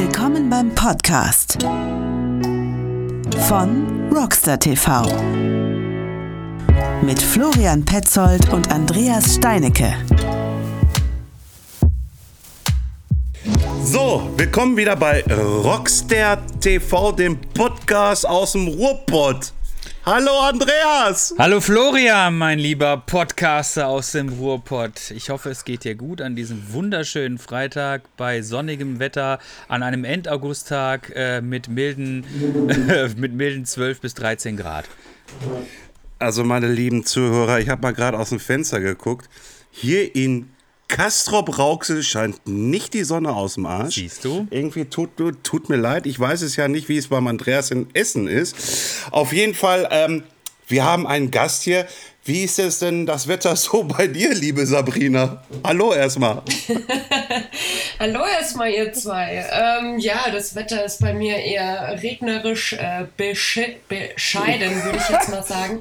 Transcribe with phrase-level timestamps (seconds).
[0.00, 1.58] Willkommen beim Podcast
[3.48, 5.02] von Rockstar TV
[7.02, 9.92] mit Florian Petzold und Andreas Steinecke.
[13.82, 19.52] So, willkommen wieder bei Rockstar TV, dem Podcast aus dem Ruhrpott.
[20.10, 21.34] Hallo Andreas!
[21.36, 25.10] Hallo Florian, mein lieber Podcaster aus dem Ruhrpott.
[25.10, 30.04] Ich hoffe, es geht dir gut an diesem wunderschönen Freitag bei sonnigem Wetter an einem
[30.04, 32.24] Endaugusttag äh, mit, milden,
[33.18, 34.86] mit milden 12 bis 13 Grad.
[36.18, 39.28] Also meine lieben Zuhörer, ich habe mal gerade aus dem Fenster geguckt.
[39.70, 40.48] Hier in
[40.88, 43.96] Kastrop Rauxel scheint nicht die Sonne aus dem Arsch.
[43.96, 44.48] Siehst du?
[44.50, 45.10] Irgendwie tut,
[45.42, 46.06] tut mir leid.
[46.06, 48.56] Ich weiß es ja nicht, wie es beim Andreas in Essen ist.
[49.10, 50.24] Auf jeden Fall, ähm,
[50.66, 51.86] wir haben einen Gast hier.
[52.28, 55.42] Wie ist es denn das Wetter so bei dir, liebe Sabrina?
[55.64, 56.42] Hallo erstmal.
[57.98, 59.46] Hallo erstmal, ihr zwei.
[59.50, 63.80] Ähm, ja, das Wetter ist bei mir eher regnerisch äh, bescheiden,
[64.84, 65.80] würde ich jetzt mal sagen.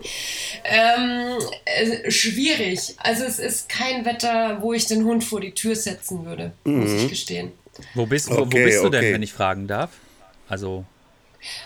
[0.64, 2.96] Ähm, äh, schwierig.
[2.98, 6.80] Also es ist kein Wetter, wo ich den Hund vor die Tür setzen würde, mhm.
[6.80, 7.52] muss ich gestehen.
[7.94, 9.90] Wo bist, wo, okay, wo bist du denn, wenn ich fragen darf?
[10.48, 10.86] Also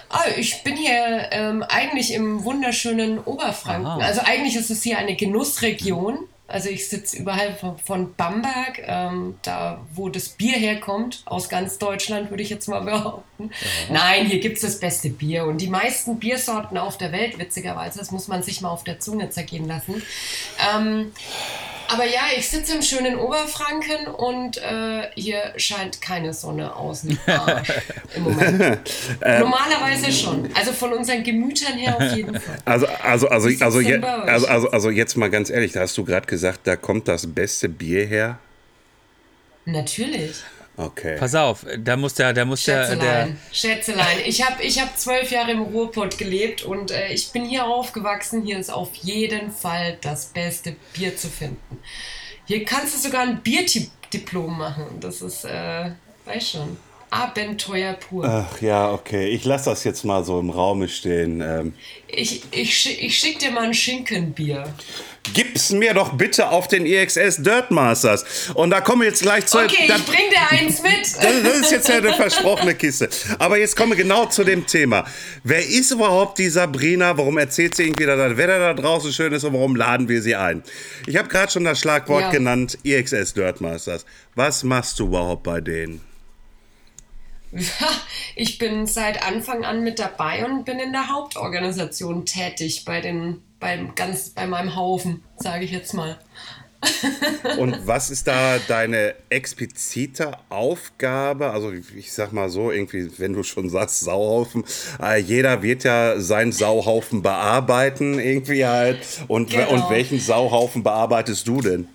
[0.10, 3.86] Ah, ich bin hier ähm, eigentlich im wunderschönen Oberfranken.
[3.86, 4.00] Aha.
[4.00, 6.28] Also eigentlich ist es hier eine Genussregion.
[6.48, 11.78] Also ich sitze überhalb von, von Bamberg, ähm, da wo das Bier herkommt, aus ganz
[11.78, 13.52] Deutschland, würde ich jetzt mal behaupten.
[13.88, 13.94] Ja.
[13.94, 15.46] Nein, hier gibt es das beste Bier.
[15.46, 19.00] Und die meisten Biersorten auf der Welt, witzigerweise, das muss man sich mal auf der
[19.00, 20.04] Zunge zergehen lassen.
[20.76, 21.14] Ähm,
[21.92, 27.04] aber ja, ich sitze im schönen Oberfranken und äh, hier scheint keine Sonne Arsch
[28.16, 28.80] im Moment.
[29.22, 30.50] ähm, Normalerweise schon.
[30.56, 32.58] Also von unseren Gemütern her auf jeden Fall.
[32.66, 36.06] Also, also, also, also, je, also, also, also jetzt mal ganz ehrlich, da hast du
[36.06, 38.40] gerade gesagt, da kommt das beste Bier her.
[39.66, 40.38] Natürlich.
[40.82, 41.16] Okay.
[41.18, 44.18] Pass auf, da muss der, da muss Schätzelein, der, der Schätzelein.
[44.26, 48.42] Ich habe ich hab zwölf Jahre im Ruhrpott gelebt und äh, ich bin hier aufgewachsen.
[48.42, 51.80] Hier ist auf jeden Fall das beste Bier zu finden.
[52.46, 55.00] Hier kannst du sogar ein Bierdiplom machen.
[55.00, 55.92] Das ist, äh,
[56.26, 56.78] weiß schon.
[57.12, 58.24] Abenteuer pur.
[58.26, 59.28] Ach ja, okay.
[59.28, 61.42] Ich lasse das jetzt mal so im Raume stehen.
[61.42, 61.74] Ähm
[62.08, 64.64] ich ich, ich schicke dir mal ein Schinkenbier.
[65.34, 68.50] Gib's mir doch bitte auf den EXS Dirt Masters.
[68.54, 69.60] Und da kommen wir jetzt gleich zu.
[69.60, 71.02] Okay, da, ich bring dir eins mit.
[71.02, 73.10] Das, das ist jetzt ja eine versprochene Kiste.
[73.38, 75.04] Aber jetzt kommen wir genau zu dem Thema.
[75.44, 77.18] Wer ist überhaupt die Sabrina?
[77.18, 80.22] Warum erzählt sie irgendwie, dass das Wetter da draußen schön ist und warum laden wir
[80.22, 80.64] sie ein?
[81.08, 82.32] Ich habe gerade schon das Schlagwort ja.
[82.32, 84.06] genannt: EXS Dirt Masters.
[84.36, 86.11] Was machst du überhaupt bei denen?
[88.36, 93.42] ich bin seit Anfang an mit dabei und bin in der Hauptorganisation tätig bei den,
[93.60, 96.18] beim ganz, bei meinem Haufen, sage ich jetzt mal.
[97.60, 101.52] und was ist da deine explizite Aufgabe?
[101.52, 104.64] Also ich sag mal so, irgendwie, wenn du schon sagst, Sauhaufen,
[105.02, 109.00] äh, jeder wird ja seinen Sauhaufen bearbeiten, irgendwie halt.
[109.28, 109.74] Und, genau.
[109.74, 111.88] und welchen Sauhaufen bearbeitest du denn?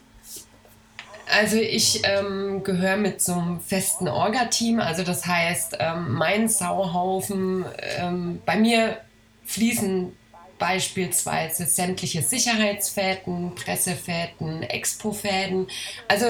[1.26, 4.78] Also ich ähm, gehöre mit so einem festen Orga-Team.
[4.78, 7.64] Also das heißt, ähm, mein Sauhaufen,
[7.98, 8.98] ähm, bei mir
[9.44, 10.12] fließen
[10.58, 15.66] beispielsweise sämtliche Sicherheitsfäden, Pressefäden, Expo-Fäden.
[16.08, 16.26] Also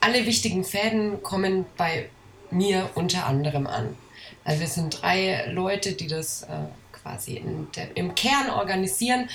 [0.00, 2.08] alle wichtigen Fäden kommen bei
[2.50, 3.96] mir unter anderem an.
[4.44, 6.46] Also wir sind drei Leute, die das äh,
[6.92, 7.42] quasi
[7.76, 9.28] der, im Kern organisieren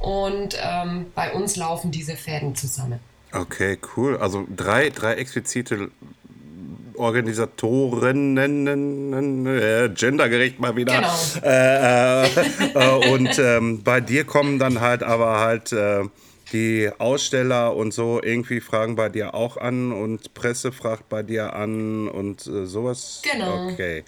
[0.00, 3.00] und ähm, bei uns laufen diese Fäden zusammen.
[3.32, 4.18] Okay, cool.
[4.18, 5.90] Also drei, drei explizite
[6.94, 10.96] Organisatorinnen, äh, gendergerecht mal wieder.
[10.96, 11.14] Genau.
[11.42, 12.28] Äh, äh,
[12.74, 16.04] äh, und ähm, bei dir kommen dann halt aber halt äh,
[16.52, 21.54] die Aussteller und so irgendwie fragen bei dir auch an und Presse fragt bei dir
[21.54, 23.22] an und äh, sowas.
[23.32, 23.70] Genau.
[23.70, 24.04] Okay.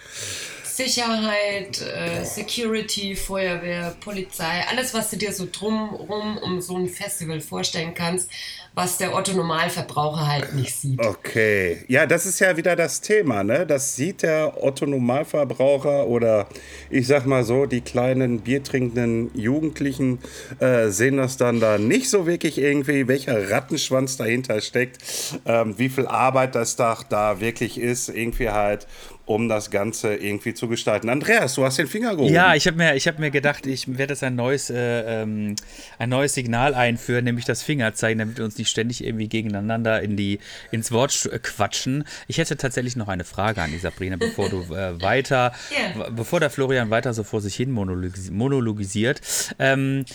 [0.77, 7.41] Sicherheit, äh, Security, Feuerwehr, Polizei, alles, was du dir so drumrum um so ein Festival
[7.41, 8.29] vorstellen kannst,
[8.75, 10.99] was der Otto Normalverbraucher halt nicht sieht.
[10.99, 13.65] Okay, ja, das ist ja wieder das Thema, ne?
[13.67, 16.49] Das sieht der Otto Normalverbraucher oder
[16.91, 20.19] ich sag mal so, die kleinen biertrinkenden Jugendlichen
[20.59, 24.99] äh, sehen das dann da nicht so wirklich irgendwie, welcher Rattenschwanz dahinter steckt,
[25.47, 28.89] ähm, wie viel Arbeit das da, da wirklich ist, irgendwie halt
[29.27, 31.09] um das Ganze irgendwie zu gestalten.
[31.09, 32.33] Andreas, du hast den Finger gehoben.
[32.33, 35.57] Ja, ich habe mir, hab mir gedacht, ich werde jetzt ein neues, äh, ähm,
[35.99, 40.17] ein neues Signal einführen, nämlich das Fingerzeichen, damit wir uns nicht ständig irgendwie gegeneinander in
[40.17, 40.41] die,
[40.71, 42.05] ins Wort quatschen.
[42.29, 46.11] Ich hätte tatsächlich noch eine Frage an die Sabrina, bevor du äh, weiter, Ja.
[46.11, 49.21] bevor der Florian weiter so vor sich hin monologis monologisiert.
[49.59, 50.05] Ähm,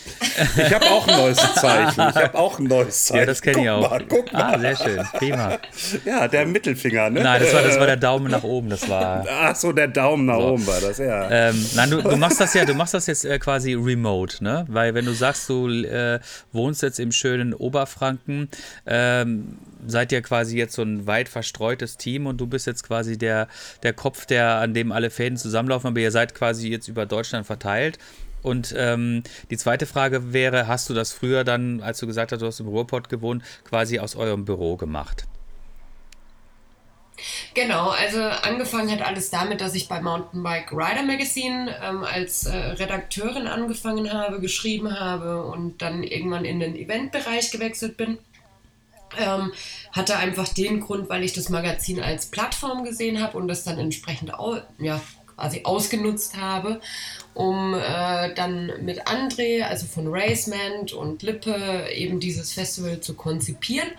[0.58, 2.10] Ich habe auch ein neues Zeichen.
[2.10, 3.18] Ich habe auch ein neues Zeichen.
[3.20, 3.90] ja, das kenne ich auch.
[3.90, 4.56] Mal, guck mal.
[4.56, 5.04] Ah, sehr schön.
[5.14, 5.58] Prima.
[6.06, 7.22] Ja, der Mittelfinger, ne?
[7.24, 8.70] Nein, das war, das war der Daumen nach oben.
[8.70, 8.99] Das war.
[9.30, 11.30] Ach so, der Daumen nach oben war das, ja.
[11.30, 14.66] Ähm, nein, du, du machst das ja, du machst das jetzt äh, quasi remote, ne?
[14.68, 16.20] Weil wenn du sagst, du äh,
[16.52, 18.50] wohnst jetzt im schönen Oberfranken,
[18.86, 23.18] ähm, seid ihr quasi jetzt so ein weit verstreutes Team und du bist jetzt quasi
[23.18, 23.48] der,
[23.84, 27.46] der Kopf, der an dem alle Fäden zusammenlaufen, aber ihr seid quasi jetzt über Deutschland
[27.46, 27.98] verteilt.
[28.42, 32.42] Und ähm, die zweite Frage wäre, hast du das früher dann, als du gesagt hast,
[32.42, 35.28] du hast im Ruhrpott gewohnt, quasi aus eurem Büro gemacht?
[37.54, 42.56] Genau, also angefangen hat alles damit, dass ich bei Mountainbike Rider Magazine ähm, als äh,
[42.56, 48.18] Redakteurin angefangen habe, geschrieben habe und dann irgendwann in den Eventbereich gewechselt bin.
[49.18, 49.52] Ähm,
[49.92, 53.80] hatte einfach den Grund, weil ich das Magazin als Plattform gesehen habe und das dann
[53.80, 54.32] entsprechend
[54.78, 55.02] ja,
[55.36, 56.80] quasi ausgenutzt habe,
[57.34, 63.90] um äh, dann mit André, also von Racement und Lippe, eben dieses Festival zu konzipieren.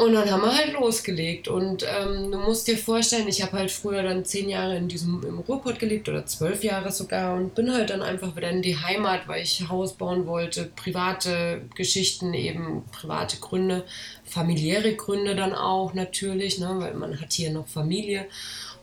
[0.00, 1.46] Und dann haben wir halt losgelegt.
[1.46, 5.22] Und ähm, du musst dir vorstellen, ich habe halt früher dann zehn Jahre in diesem
[5.24, 8.78] im Ruhrpott gelebt oder zwölf Jahre sogar und bin halt dann einfach wieder in die
[8.78, 13.84] Heimat, weil ich Haus bauen wollte, private Geschichten, eben private Gründe,
[14.24, 18.24] familiäre Gründe dann auch natürlich, ne, weil man hat hier noch Familie.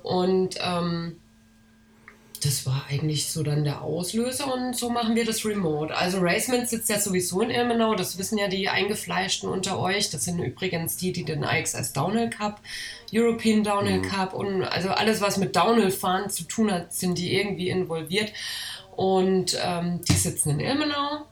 [0.04, 1.18] Und ähm,
[2.39, 5.95] das war eigentlich so dann der Auslöser und so machen wir das remote.
[5.95, 10.10] Also Racement sitzt ja sowieso in Ilmenau, das wissen ja die Eingefleischten unter euch.
[10.10, 12.62] Das sind übrigens die, die den IXS Downhill Cup,
[13.13, 17.69] European Downhill Cup und also alles, was mit Downhill-Fahren zu tun hat, sind die irgendwie
[17.69, 18.31] involviert.
[18.95, 21.28] Und ähm, die sitzen in Ilmenau.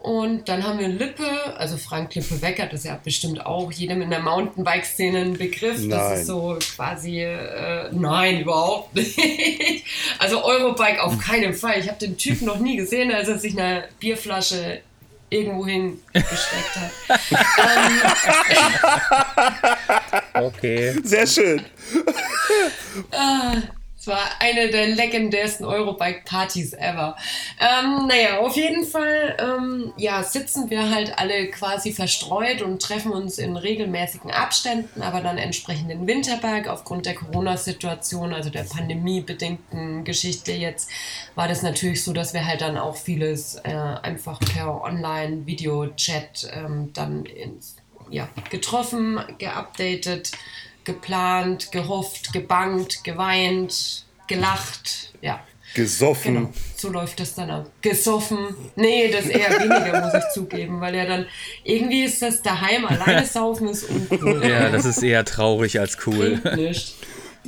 [0.00, 1.26] Und dann haben wir Lippe,
[1.58, 5.76] also Frank Lippe-Wecker, das ist ja bestimmt auch jedem in der Mountainbike-Szene ein Begriff.
[5.76, 6.18] Das Nein.
[6.18, 9.84] ist so quasi, äh, nein, überhaupt nicht.
[10.18, 11.80] Also Eurobike auf keinen Fall.
[11.80, 14.80] Ich habe den Typen noch nie gesehen, als er sich eine Bierflasche
[15.28, 16.90] irgendwohin gesteckt hat.
[20.34, 20.94] Okay.
[21.02, 21.62] Sehr schön.
[24.00, 27.16] Es war eine der legendärsten Eurobike-Partys ever.
[27.60, 33.12] Ähm, naja, auf jeden Fall ähm, ja, sitzen wir halt alle quasi verstreut und treffen
[33.12, 40.02] uns in regelmäßigen Abständen, aber dann entsprechend in Winterberg aufgrund der Corona-Situation, also der pandemiebedingten
[40.04, 40.88] Geschichte jetzt,
[41.34, 46.90] war das natürlich so, dass wir halt dann auch vieles äh, einfach per Online-Video-Chat ähm,
[46.94, 47.76] dann ins,
[48.08, 50.32] ja, getroffen, geupdatet
[50.84, 55.12] geplant, gehofft, gebangt, geweint, gelacht.
[55.20, 55.40] Ja,
[55.74, 56.34] Gesoffen.
[56.34, 56.50] genau.
[56.76, 57.70] So läuft das dann ab.
[57.80, 58.38] Gesoffen.
[58.76, 61.26] Nee, das eher weniger, muss ich zugeben, weil ja dann
[61.64, 64.44] irgendwie ist das daheim alleine saufen ist uncool.
[64.46, 66.40] Ja, das ist eher traurig als cool.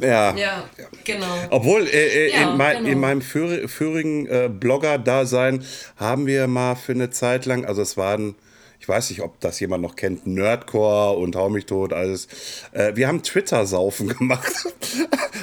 [0.00, 0.34] Ja.
[0.34, 0.64] Ja,
[1.04, 1.26] genau.
[1.50, 2.88] Obwohl, äh, äh, Ja, in, mein, genau.
[2.88, 5.64] in meinem vorigen äh, Blogger-Dasein
[5.96, 8.34] haben wir mal für eine Zeit lang, also es waren,
[8.82, 12.26] ich weiß nicht, ob das jemand noch kennt, Nerdcore und Hau mich tot, alles.
[12.72, 14.52] Äh, wir haben Twitter-Saufen gemacht,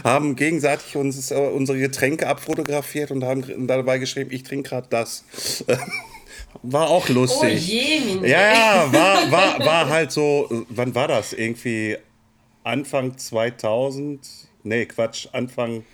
[0.04, 5.24] haben gegenseitig uns äh, unsere Getränke abfotografiert und haben dabei geschrieben, ich trinke gerade das.
[6.64, 7.66] War auch Oh lustig.
[7.66, 8.28] je, Mini.
[8.28, 11.32] Ja, ja, war, war, war halt so, wann war das?
[11.32, 11.96] Irgendwie
[12.66, 14.20] Anfang 2000?
[14.64, 15.86] Nee, Quatsch, Anfang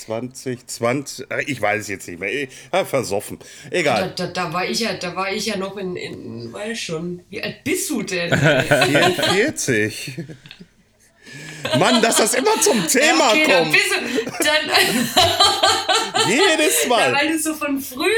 [0.00, 3.38] 2020, äh, ich weiß es jetzt nicht mehr, ich hab versoffen.
[3.70, 4.12] Da, Egal.
[4.16, 7.20] da, da war ich ja, da war ich ja noch in, in weiß schon.
[7.30, 8.30] Wie alt bist du denn?
[8.38, 10.14] 44.
[11.78, 13.74] Mann, dass das immer zum Thema okay, kommt.
[14.40, 14.70] dann,
[16.28, 17.12] Jedes Ja, Mal.
[17.12, 18.10] weil du so von früher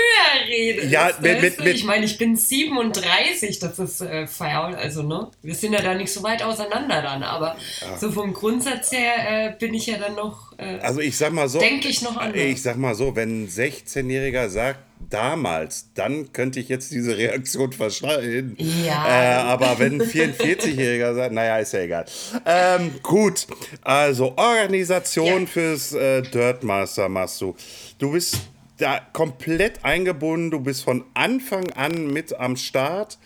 [0.49, 0.91] redest.
[0.91, 5.31] Ja, mit- mit- mit- ich meine, ich bin 37, das ist äh, fair, also ne,
[5.43, 7.57] wir sind ja da nicht so weit auseinander dann, aber
[8.01, 9.15] so vom Grundsatz her
[9.49, 11.59] äh, bin ich ja dann noch, äh, Also ich sag mal so.
[11.61, 12.41] Denk ich noch anders.
[12.41, 17.73] Ich sag mal so, wenn ein 16-Jähriger sagt, damals, dann könnte ich jetzt diese Reaktion
[17.73, 18.57] verstehen.
[18.59, 19.07] Ja.
[19.07, 22.05] Äh, aber wenn ein 44-Jähriger sagt, naja, ist ja egal.
[22.47, 23.47] Ähm, gut,
[23.83, 25.47] also Organisation Ja.
[25.47, 27.55] fürs äh, Dirtmaster machst du.
[27.99, 28.39] Du bist
[28.79, 33.19] da komplett eingebunden, du bist von Anfang an mit am Start,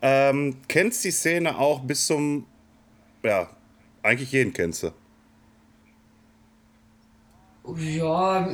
[0.00, 2.46] ähm, kennst die Szene auch bis zum,
[3.22, 3.48] ja,
[4.02, 4.90] eigentlich jeden kennst du.
[7.76, 8.48] Ja,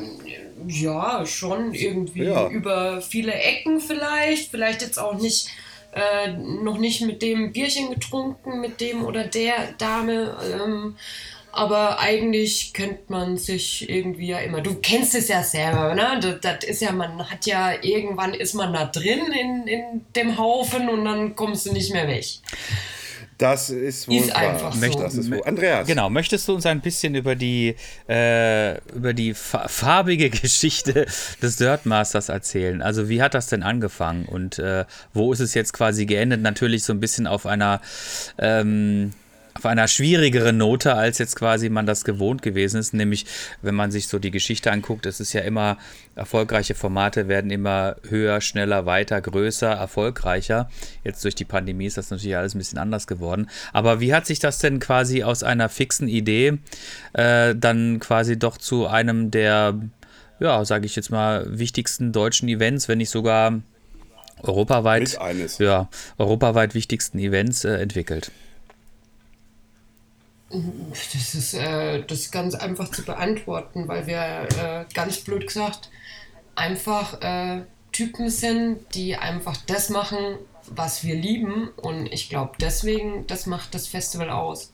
[0.67, 2.49] ja, schon irgendwie Ja.
[2.49, 5.49] über viele Ecken vielleicht, vielleicht jetzt auch nicht,
[5.93, 10.97] äh, noch nicht mit dem Bierchen getrunken, mit dem oder der Dame, ähm,
[11.50, 14.61] aber eigentlich kennt man sich irgendwie ja immer.
[14.61, 16.21] Du kennst es ja selber, ne?
[16.21, 20.37] Das, das ist ja, man hat ja, irgendwann ist man da drin in, in dem
[20.38, 22.27] Haufen und dann kommst du nicht mehr weg.
[23.38, 24.37] Das ist wohl Ist wahr.
[24.38, 24.99] einfach so.
[25.00, 25.42] Das ist wohl.
[25.45, 25.87] Andreas.
[25.87, 27.76] Genau, möchtest du uns ein bisschen über die,
[28.09, 31.07] äh, über die fa farbige Geschichte
[31.40, 32.83] des Dirtmasters erzählen?
[32.83, 36.42] Also wie hat das denn angefangen und äh, wo ist es jetzt quasi geendet?
[36.42, 37.80] Natürlich so ein bisschen auf einer
[38.38, 39.12] ähm,
[39.59, 42.95] auf einer schwierigeren Note, als jetzt quasi man das gewohnt gewesen ist.
[42.95, 43.27] Nämlich,
[43.61, 45.79] wenn man sich so die Geschichte anguckt, es ist ja immer,
[46.15, 50.71] erfolgreiche Formate werden immer höher, schneller, weiter, größer, erfolgreicher.
[51.03, 53.50] Jetzt durch die Pandemie ist das natürlich alles ein bisschen anders geworden.
[53.73, 56.59] Aber wie hat sich das denn quasi aus einer fixen Idee
[57.15, 59.75] äh, dann quasi doch zu einem der,
[60.38, 63.61] ja, sage ich jetzt mal, wichtigsten deutschen Events, wenn nicht sogar
[64.41, 65.59] europaweit, eines.
[65.59, 68.31] ja, europaweit wichtigsten Events äh, entwickelt?
[70.50, 75.90] Das ist, äh, das ist ganz einfach zu beantworten, weil wir äh, ganz blöd gesagt
[76.55, 77.62] einfach äh,
[77.93, 81.69] Typen sind, die einfach das machen, was wir lieben.
[81.76, 84.73] Und ich glaube, deswegen, das macht das Festival aus.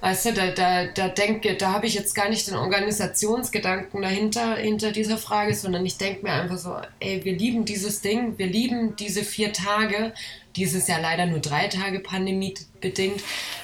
[0.00, 4.54] Weißt du, da, da, da denke, da habe ich jetzt gar nicht den Organisationsgedanken dahinter,
[4.54, 8.46] hinter dieser Frage, sondern ich denke mir einfach so, ey, wir lieben dieses Ding, wir
[8.46, 10.14] lieben diese vier Tage,
[10.58, 13.22] dieses Jahr leider nur drei Tage Pandemie bedingt,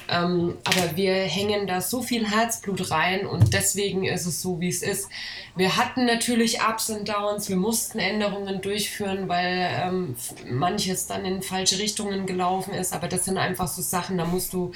[0.09, 4.69] ähm, aber wir hängen da so viel Herzblut rein und deswegen ist es so, wie
[4.69, 5.09] es ist.
[5.55, 10.15] Wir hatten natürlich Ups und Downs, wir mussten Änderungen durchführen, weil ähm,
[10.49, 14.53] manches dann in falsche Richtungen gelaufen ist, aber das sind einfach so Sachen, da musst
[14.53, 14.71] du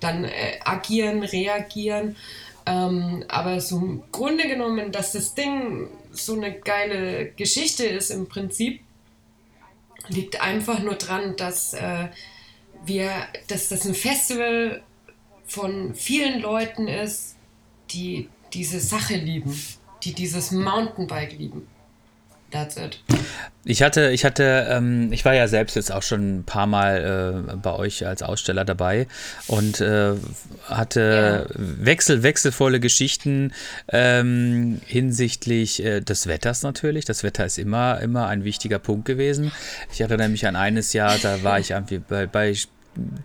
[0.00, 0.30] dann äh,
[0.64, 2.16] agieren, reagieren.
[2.66, 8.26] Ähm, aber so im Grunde genommen, dass das Ding so eine geile Geschichte ist im
[8.26, 8.80] Prinzip,
[10.08, 12.08] liegt einfach nur dran, dass äh,
[12.84, 13.10] wir,
[13.48, 14.82] dass das ein Festival
[15.46, 17.36] von vielen Leuten ist,
[17.90, 19.58] die diese Sache lieben,
[20.02, 21.66] die dieses Mountainbike lieben.
[22.54, 23.00] That's it.
[23.64, 27.48] Ich hatte, ich hatte, ähm, ich war ja selbst jetzt auch schon ein paar Mal
[27.50, 29.08] äh, bei euch als Aussteller dabei
[29.48, 30.12] und äh,
[30.68, 33.52] hatte wechsel, wechselvolle Geschichten
[33.88, 37.06] ähm, hinsichtlich äh, des Wetters natürlich.
[37.06, 39.50] Das Wetter ist immer, immer ein wichtiger Punkt gewesen.
[39.92, 42.54] Ich erinnere mich an eines Jahr, da war ich irgendwie bei, bei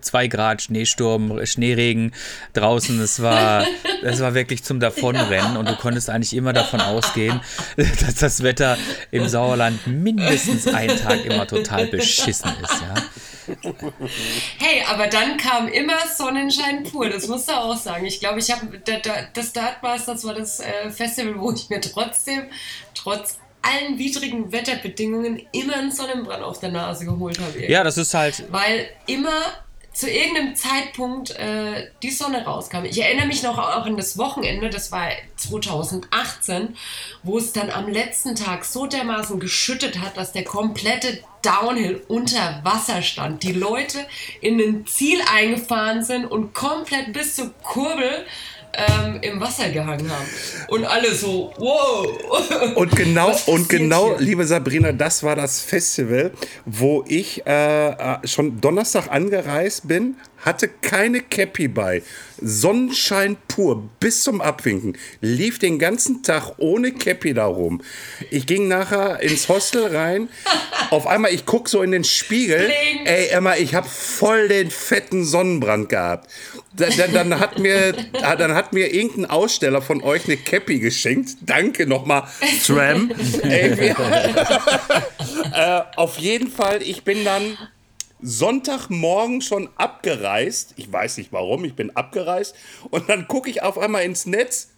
[0.00, 2.12] zwei Grad Schneesturm, Schneeregen
[2.52, 3.00] draußen.
[3.00, 3.64] Es war,
[4.02, 7.40] es war wirklich zum Davonrennen und du konntest eigentlich immer davon ausgehen,
[7.76, 8.76] dass das Wetter
[9.10, 12.94] im Sauerland mindestens einen Tag immer total beschissen ist, ja.
[14.58, 18.06] Hey, aber dann kam immer Sonnenschein pur, das musst du auch sagen.
[18.06, 18.80] Ich glaube, ich habe
[19.34, 22.44] das Dartmasters war das äh, Festival, wo ich mir trotzdem,
[22.94, 27.66] trotz allen widrigen Wetterbedingungen immer einen Sonnenbrand auf der Nase geholt habe.
[27.66, 28.44] Ja, das ist halt.
[28.50, 29.42] Weil immer
[29.92, 32.84] zu irgendeinem Zeitpunkt äh, die Sonne rauskam.
[32.84, 36.76] Ich erinnere mich noch auch an das Wochenende, das war 2018,
[37.22, 42.60] wo es dann am letzten Tag so dermaßen geschüttet hat, dass der komplette Downhill unter
[42.62, 43.42] Wasser stand.
[43.42, 44.06] Die Leute
[44.40, 48.24] in ein Ziel eingefahren sind und komplett bis zur Kurbel
[48.74, 50.26] ähm, im Wasser gehangen haben.
[50.68, 52.76] Und alle so, wow.
[52.76, 54.26] Und genau, und genau, hier?
[54.26, 56.32] liebe Sabrina, das war das Festival,
[56.64, 62.02] wo ich äh, äh, schon Donnerstag angereist bin, hatte keine Cappy bei.
[62.42, 64.96] Sonnenschein pur, bis zum Abwinken.
[65.20, 67.82] Lief den ganzen Tag ohne Cappy da rum.
[68.30, 70.28] Ich ging nachher ins Hostel rein.
[70.90, 72.58] Auf einmal, ich guck so in den Spiegel.
[72.58, 73.06] Bling.
[73.06, 76.30] Ey, Emma, ich habe voll den fetten Sonnenbrand gehabt.
[76.72, 80.78] Dann, dann, dann, hat mir, ah, dann hat mir irgendein Aussteller von euch eine Cappy
[80.78, 81.30] geschenkt.
[81.42, 82.24] Danke nochmal,
[82.66, 83.12] Tram.
[83.42, 83.96] Ey, wir,
[85.54, 87.58] äh, auf jeden Fall, ich bin dann
[88.22, 90.74] Sonntagmorgen schon abgereist.
[90.76, 92.54] Ich weiß nicht warum, ich bin abgereist.
[92.90, 94.69] Und dann gucke ich auf einmal ins Netz.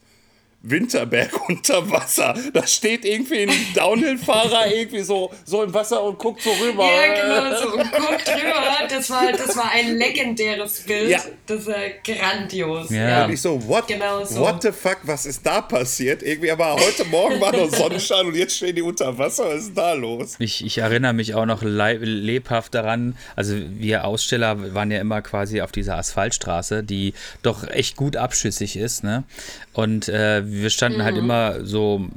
[0.63, 2.35] Winterberg unter Wasser.
[2.53, 6.85] Da steht irgendwie ein Downhill-Fahrer irgendwie so, so im Wasser und guckt so rüber.
[6.85, 7.15] Ja,
[7.51, 7.73] genau so.
[7.73, 8.89] Und guckt drüber.
[8.89, 11.11] Das war, das war ein legendäres Bild.
[11.11, 11.21] Ja.
[11.47, 12.91] Das war grandios.
[12.91, 13.25] Ja.
[13.25, 14.41] Und ich so, what, Genau so.
[14.41, 16.23] what the fuck, was ist da passiert?
[16.23, 19.47] Irgendwie, aber heute Morgen war noch Sonnenschein und jetzt stehen die unter Wasser.
[19.47, 20.37] Was ist da los?
[20.39, 25.61] Ich, ich erinnere mich auch noch lebhaft daran, also wir Aussteller waren ja immer quasi
[25.61, 29.25] auf dieser Asphaltstraße, die doch echt gut abschüssig ist, ne?
[29.73, 32.09] Und äh, wir standen halt immer so,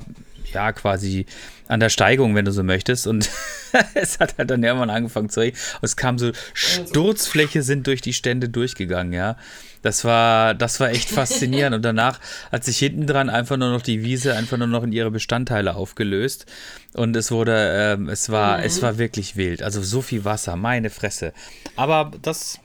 [0.54, 1.26] ja, quasi
[1.68, 3.08] an der Steigung, wenn du so möchtest.
[3.08, 3.30] Und
[3.94, 5.62] es hat halt dann irgendwann angefangen zu regnen.
[5.76, 9.38] Und es kam so, Sturzfläche sind durch die Stände durchgegangen, ja.
[9.82, 11.76] Das war, das war echt faszinierend.
[11.76, 12.20] Und danach
[12.52, 15.76] hat sich hinten dran einfach nur noch die Wiese einfach nur noch in ihre Bestandteile
[15.76, 16.46] aufgelöst.
[16.94, 19.62] Und es wurde, ähm, es war, es war wirklich wild.
[19.62, 21.34] Also so viel Wasser, meine Fresse.
[21.76, 22.60] Aber das,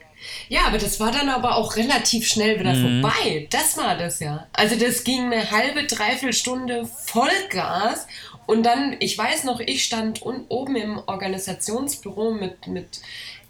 [0.48, 3.02] Ja, aber das war dann aber auch relativ schnell wieder mhm.
[3.02, 3.46] vorbei.
[3.50, 4.46] Das war das ja.
[4.52, 8.06] Also das ging eine halbe, dreiviertel Stunde Vollgas
[8.46, 13.00] und dann, ich weiß noch, ich stand oben im Organisationsbüro mit, mit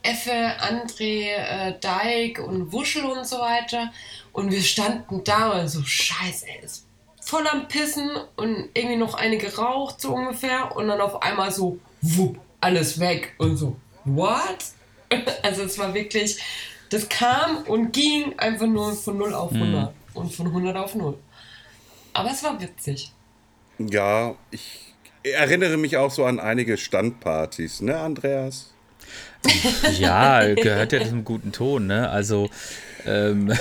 [0.03, 3.93] Effe, André, äh, Deik und Wuschel und so weiter.
[4.33, 6.87] Und wir standen da und so, scheiße, ey, ist
[7.21, 10.77] voll am Pissen und irgendwie noch eine geraucht, so ungefähr.
[10.77, 13.35] Und dann auf einmal so, wupp, alles weg.
[13.39, 14.59] Und so, what?
[15.43, 16.39] Also es war wirklich,
[16.91, 19.95] das kam und ging einfach nur von 0 auf 100 mhm.
[20.15, 21.19] und von 100 auf 0.
[22.13, 23.13] Aber es war witzig.
[23.79, 28.73] Ja, ich erinnere mich auch so an einige Standpartys, ne, Andreas?
[29.99, 32.11] Ja, gehört ja zum guten Ton, ne?
[32.11, 32.51] Also
[33.07, 33.53] ähm,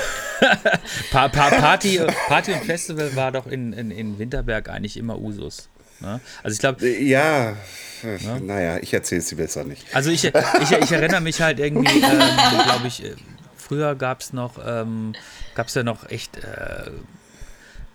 [1.12, 5.70] pa pa Party, Party und Festival war doch in, in, in Winterberg eigentlich immer Usus.
[6.00, 6.20] Ne?
[6.44, 6.88] Also ich glaube.
[6.88, 7.56] Ja,
[8.03, 8.41] ne?
[8.41, 9.84] naja, ich erzähle es dir besser nicht.
[9.94, 13.15] Also ich, ich, ich erinnere mich halt irgendwie, ähm, glaube ich, äh,
[13.58, 15.13] früher gab es noch, ähm,
[15.56, 16.38] gab es ja noch echt.
[16.38, 16.91] Äh,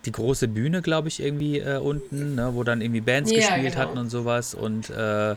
[0.04, 3.72] die große Bühne, glaube ich, irgendwie äh, unten, ne, wo dann irgendwie Bands ja, gespielt
[3.72, 3.78] genau.
[3.78, 4.54] hatten und sowas.
[4.54, 5.34] Und äh,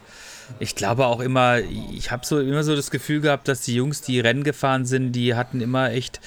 [0.59, 4.01] ich glaube auch immer, ich habe so immer so das Gefühl gehabt, dass die Jungs,
[4.01, 6.19] die Rennen gefahren sind, die hatten immer echt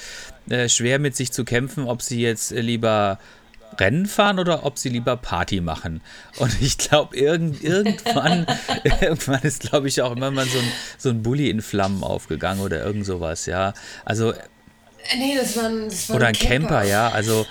[0.49, 3.19] äh, schwer mit sich zu kämpfen, ob sie jetzt äh, lieber
[3.79, 6.01] Rennen fahren oder ob sie lieber Party machen.
[6.37, 8.45] Und ich glaube, irgend, irgendwann,
[8.83, 12.61] irgendwann ist, glaube ich, auch immer mal so ein, so ein Bulli in Flammen aufgegangen
[12.61, 13.73] oder irgend sowas, ja.
[14.05, 14.33] Also
[15.09, 16.67] äh, nee, das war ein, das war Oder ein Camper.
[16.67, 17.09] Camper, ja.
[17.09, 17.45] Also,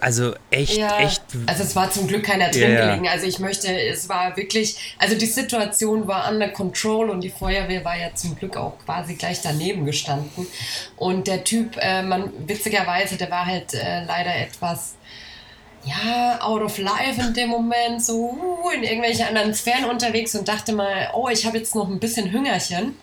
[0.00, 1.22] also echt, ja, echt.
[1.46, 2.86] Also es war zum Glück keiner drin yeah.
[2.86, 3.08] gelegen.
[3.08, 7.84] Also ich möchte, es war wirklich, also die Situation war under control und die Feuerwehr
[7.84, 10.46] war ja zum Glück auch quasi gleich daneben gestanden.
[10.96, 14.94] Und der Typ, äh, man, witzigerweise, der war halt äh, leider etwas
[15.88, 20.46] ja, out of life in dem Moment, so uh, in irgendwelchen anderen Sphären unterwegs und
[20.48, 22.96] dachte mal, oh, ich habe jetzt noch ein bisschen Hüngerchen.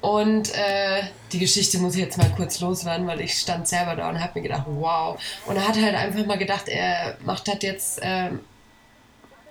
[0.00, 4.08] Und äh, die Geschichte muss ich jetzt mal kurz loswerden, weil ich stand selber da
[4.08, 5.20] und habe mir gedacht, wow.
[5.46, 8.30] Und er hat halt einfach mal gedacht, er macht das jetzt äh,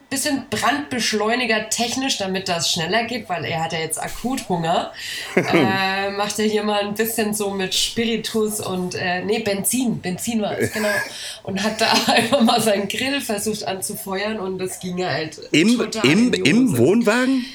[0.09, 4.91] bisschen Brandbeschleuniger technisch, damit das schneller geht, weil er hat ja jetzt akut Hunger.
[5.35, 10.41] äh, macht er hier mal ein bisschen so mit Spiritus und äh, nee, Benzin, Benzin
[10.41, 10.89] war es, genau.
[11.43, 15.39] Und hat da einfach mal seinen Grill versucht anzufeuern und das ging halt.
[15.51, 17.45] Im, im, im Wohnwagen?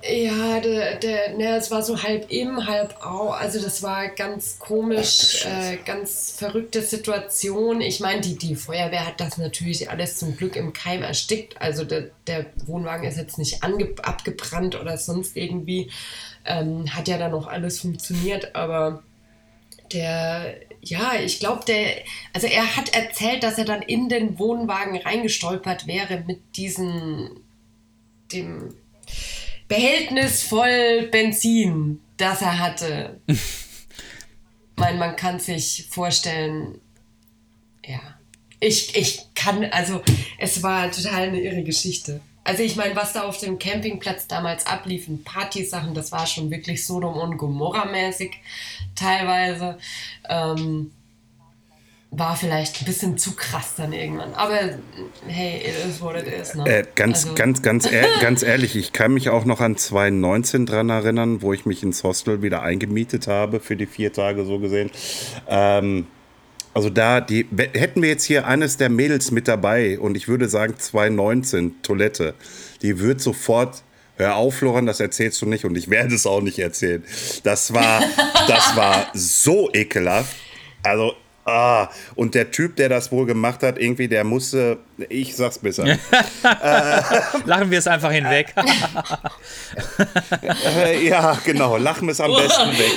[0.00, 3.30] Ja, der, der, ne, es war so halb im, halb au.
[3.30, 7.80] Also das war ganz komisch, äh, ganz verrückte Situation.
[7.80, 11.60] Ich meine, die, die Feuerwehr hat das natürlich alles zum Glück im Keim erstickt.
[11.60, 15.90] Also der, der Wohnwagen ist jetzt nicht ange, abgebrannt oder sonst irgendwie.
[16.44, 19.02] Ähm, hat ja dann noch alles funktioniert, aber
[19.92, 21.96] der, ja, ich glaube, der,
[22.32, 27.42] also er hat erzählt, dass er dann in den Wohnwagen reingestolpert wäre mit diesem,
[28.32, 28.74] dem,
[29.68, 33.20] Behältnis voll Benzin, das er hatte.
[33.26, 33.38] ich
[34.76, 36.80] meine, man kann sich vorstellen,
[37.84, 38.00] ja.
[38.60, 40.02] Ich, ich kann, also
[40.38, 42.20] es war total eine irre Geschichte.
[42.42, 46.84] Also ich meine, was da auf dem Campingplatz damals abliefen, Partysachen, das war schon wirklich
[46.84, 48.32] Sodom und Gomorra mäßig
[48.94, 49.78] teilweise.
[50.28, 50.90] Ähm,
[52.10, 54.32] war vielleicht ein bisschen zu krass dann irgendwann.
[54.34, 54.58] Aber
[55.26, 56.54] hey, it is what it is.
[56.54, 56.66] Ne?
[56.66, 57.34] Äh, ganz, also.
[57.34, 61.52] ganz, ganz, ehr ganz ehrlich, ich kann mich auch noch an 2019 dran erinnern, wo
[61.52, 64.90] ich mich ins Hostel wieder eingemietet habe für die vier Tage so gesehen.
[65.48, 66.06] Ähm,
[66.72, 70.48] also da, die, hätten wir jetzt hier eines der Mädels mit dabei und ich würde
[70.48, 72.34] sagen 2019, Toilette,
[72.82, 73.82] die wird sofort
[74.18, 77.04] Hör auf, Florian, das erzählst du nicht und ich werde es auch nicht erzählen.
[77.44, 78.02] Das war,
[78.48, 80.34] das war so ekelhaft.
[80.82, 81.14] Also
[81.48, 84.76] Ah, und der Typ, der das wohl gemacht hat, irgendwie, der musste,
[85.08, 85.84] ich sag's besser.
[87.46, 88.52] lachen wir es einfach hinweg.
[90.76, 92.92] äh, ja, genau, lachen wir es am besten weg.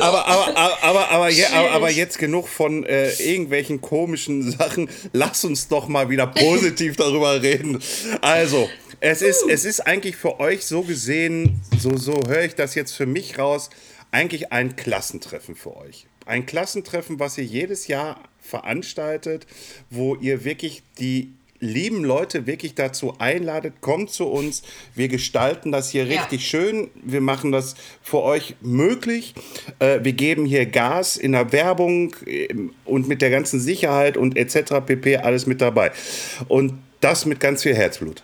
[0.00, 4.88] aber, aber, aber, aber, aber, je, aber, jetzt genug von äh, irgendwelchen komischen Sachen.
[5.12, 7.82] Lass uns doch mal wieder positiv darüber reden.
[8.22, 8.70] Also,
[9.00, 12.92] es ist, es ist eigentlich für euch so gesehen, so, so höre ich das jetzt
[12.92, 13.68] für mich raus,
[14.10, 19.46] eigentlich ein Klassentreffen für euch ein Klassentreffen, was ihr jedes Jahr veranstaltet,
[19.90, 24.62] wo ihr wirklich die lieben Leute wirklich dazu einladet, kommt zu uns.
[24.94, 26.20] Wir gestalten das hier ja.
[26.20, 26.90] richtig schön.
[26.94, 29.34] Wir machen das für euch möglich.
[29.78, 34.36] Äh, wir geben hier Gas in der Werbung ähm, und mit der ganzen Sicherheit und
[34.36, 34.74] etc.
[34.84, 35.18] pp.
[35.18, 35.92] alles mit dabei.
[36.48, 38.22] Und das mit ganz viel Herzblut.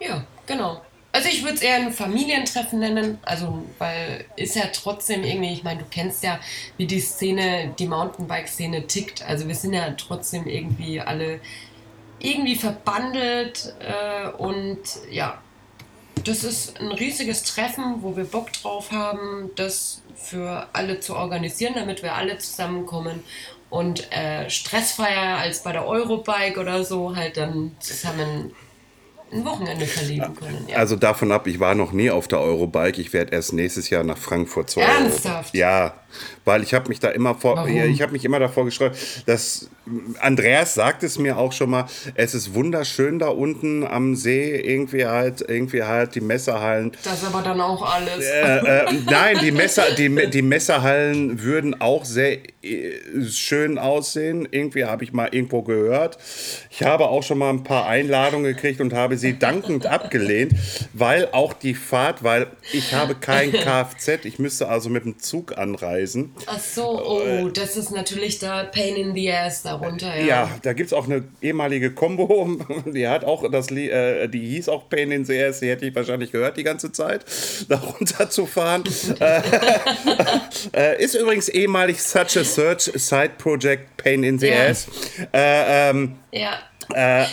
[0.00, 0.82] Ja, genau.
[1.26, 5.64] Also ich würde es eher ein Familientreffen nennen, also weil ist ja trotzdem irgendwie, ich
[5.64, 6.38] meine, du kennst ja,
[6.76, 9.24] wie die Szene, die Mountainbike-Szene tickt.
[9.26, 11.40] Also wir sind ja trotzdem irgendwie alle
[12.20, 14.78] irgendwie verbandelt äh, und
[15.10, 15.42] ja,
[16.22, 21.74] das ist ein riesiges Treffen, wo wir Bock drauf haben, das für alle zu organisieren,
[21.74, 23.24] damit wir alle zusammenkommen
[23.68, 28.52] und äh, stressfreier als bei der Eurobike oder so halt dann zusammen
[29.32, 30.66] ein Wochenende verleben können.
[30.68, 30.76] Ja.
[30.76, 33.00] Also davon ab, ich war noch nie auf der Eurobike.
[33.00, 35.54] Ich werde erst nächstes Jahr nach Frankfurt zur Ernsthaft?
[35.54, 35.56] Euro.
[35.56, 35.94] Ja,
[36.44, 37.70] weil ich habe mich da immer vor, Warum?
[37.70, 39.68] ich habe mich immer davor gestreut, dass
[40.20, 45.06] Andreas sagt es mir auch schon mal, es ist wunderschön da unten am See, irgendwie
[45.06, 46.92] halt, irgendwie halt die Messerhallen.
[47.04, 48.24] Das aber dann auch alles.
[48.24, 52.38] Äh, äh, nein, die, Messer, die, die Messerhallen würden auch sehr
[53.28, 54.46] schön aussehen.
[54.50, 56.18] Irgendwie habe ich mal irgendwo gehört.
[56.70, 60.54] Ich habe auch schon mal ein paar Einladungen gekriegt und habe sie dankend abgelehnt,
[60.92, 65.56] weil auch die Fahrt, weil ich habe kein Kfz, ich müsste also mit dem Zug
[65.58, 66.32] anreisen.
[66.46, 70.16] Ach so, oh, das ist natürlich da Pain in the Ass darunter.
[70.16, 74.46] Ja, Ja, da gibt es auch eine ehemalige Combo, die hat auch das, äh, die
[74.46, 77.24] hieß auch Pain in the Ass, die hätte ich wahrscheinlich gehört die ganze Zeit,
[77.68, 78.84] da runterzufahren.
[79.20, 79.40] äh,
[80.72, 84.66] äh, ist übrigens ehemalig Such a Search Side Project Pain in the Ja.
[84.68, 84.86] Ass.
[85.32, 86.58] Äh, ähm, ja.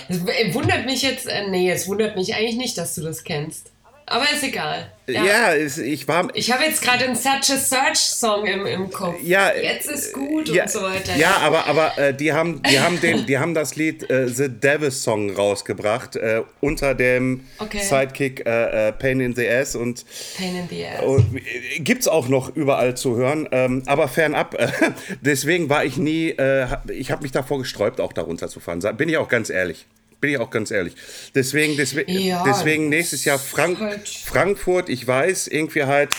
[0.09, 3.23] es w- wundert mich jetzt, äh, nee, es wundert mich eigentlich nicht, dass du das
[3.23, 3.71] kennst.
[4.13, 4.91] Aber ist egal.
[5.07, 6.27] ja, ist, ich war.
[6.35, 9.15] Ich habe jetzt gerade einen Such a Search Song im, im Kopf.
[9.23, 11.15] Ja, jetzt ist gut ja, und so weiter.
[11.17, 14.49] Ja, aber, aber äh, die, haben, die, haben den, die haben das Lied äh, The
[14.49, 17.79] Devil Song rausgebracht äh, unter dem Okay.
[17.79, 20.05] Sidekick äh, äh, Pain in the Ass und
[20.37, 21.01] Pain in the Ass.
[21.03, 21.19] Oh,
[21.79, 24.53] Gibt es auch noch überall zu hören, ähm, aber fernab.
[24.53, 24.67] Äh,
[25.21, 28.79] deswegen war ich nie, äh, ich habe mich davor gesträubt, auch da runterzufahren.
[28.79, 29.87] Sa- Bin ich auch ganz ehrlich.
[30.23, 30.93] Bin ich auch ganz ehrlich.
[31.35, 36.11] Deswegen, deswegen, Ja, deswegen nächstes Jahr Frank halt- Frankfurt, ich weiß, irgendwie halt,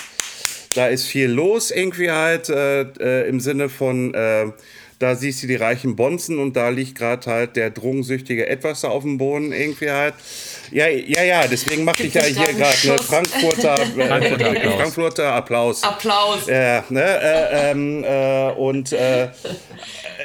[0.75, 4.45] da ist viel los, irgendwie halt, äh, äh, im Sinne von, äh,
[4.99, 8.89] da siehst du die reichen Bonzen und da liegt gerade halt der drogensüchtige Etwas da
[8.89, 10.15] auf dem Boden, irgendwie halt.
[10.71, 12.99] Ja, ja, ja, deswegen machte ich ja hier gerade einen ne?
[12.99, 14.75] Frankfurter, äh, Frankfurter Applaus.
[14.75, 15.83] Frankfurter Applaus.
[15.83, 16.47] Applaus.
[16.47, 19.29] Ja, ne, äh, ähm, äh, und äh,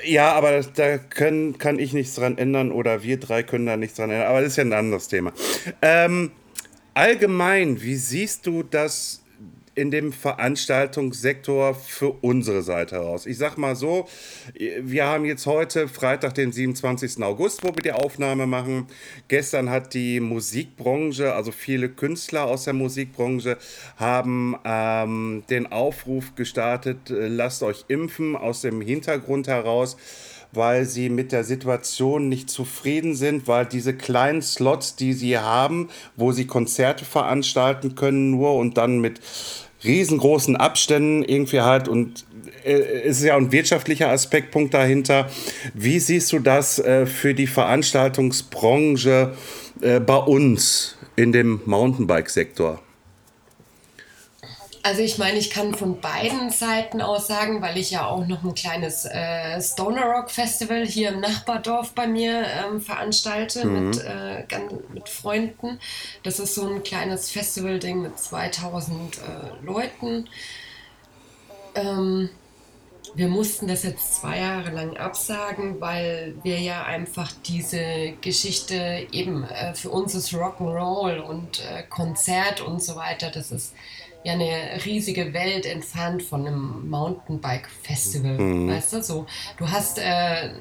[0.05, 3.97] ja, aber da können, kann ich nichts dran ändern oder wir drei können da nichts
[3.97, 4.27] dran ändern.
[4.27, 5.33] Aber das ist ja ein anderes Thema.
[5.81, 6.31] Ähm,
[6.93, 9.23] allgemein, wie siehst du das
[9.79, 13.25] in dem Veranstaltungssektor für unsere Seite heraus?
[13.25, 14.07] Ich sag mal so,
[14.81, 17.23] wir haben jetzt heute Freitag, den 27.
[17.23, 18.87] August, wo wir die Aufnahme machen.
[19.29, 23.57] Gestern hat die Musikbranche, also viele Künstler aus der Musikbranche,
[23.97, 29.95] haben ähm, den Aufruf gestartet, äh, lasst euch impfen aus dem Hintergrund heraus,
[30.51, 35.89] weil sie mit der Situation nicht zufrieden sind, weil diese kleinen Slots, die sie haben,
[36.15, 39.21] wo sie Konzerte veranstalten können, nur und dann mit
[39.83, 42.25] riesengroßen Abständen irgendwie halt und
[42.63, 45.29] äh, es ist ja ein wirtschaftlicher Aspektpunkt dahinter.
[45.73, 49.33] Wie siehst du das äh, für die Veranstaltungsbranche
[49.81, 52.81] äh, bei uns in dem Mountainbike-Sektor?
[54.89, 58.43] Also ich meine, ich kann von beiden Seiten aus sagen, weil ich ja auch noch
[58.43, 64.45] ein kleines äh, Stoner Rock Festival hier im Nachbardorf bei mir ähm, veranstalte mit, äh,
[64.91, 65.79] mit Freunden.
[66.23, 70.27] Das ist so ein kleines Festival-Ding mit 2000 äh, Leuten.
[71.75, 72.31] Ähm,
[73.13, 79.43] wir mussten das jetzt zwei Jahre lang absagen, weil wir ja einfach diese Geschichte eben
[79.43, 83.29] äh, für uns ist Rock'n'Roll und äh, Konzert und so weiter.
[83.29, 83.75] Das ist
[84.23, 88.37] ja eine riesige Welt entfernt von einem Mountainbike-Festival.
[88.69, 89.25] Weißt du, so.
[89.57, 90.53] Du hast äh, ein